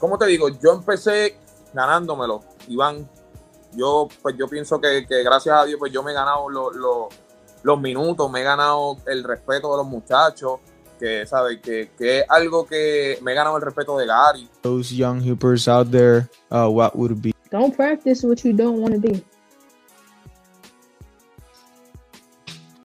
[0.00, 0.48] ¿Cómo te digo?
[0.48, 1.36] Yo empecé
[1.72, 3.08] ganándomelo, Iván.
[3.76, 6.72] Yo, pues yo pienso que, que gracias a Dios, pues yo me he ganado lo-
[6.72, 7.08] lo-
[7.62, 10.58] los minutos, me he ganado el respeto de los muchachos,
[10.98, 11.60] que, ¿sabes?
[11.62, 14.48] Que, que es algo que me he ganado el respeto de Gary.
[14.62, 18.94] Those young hoopers out there, uh, what would be Don't practice what you don't want
[18.94, 19.22] to be.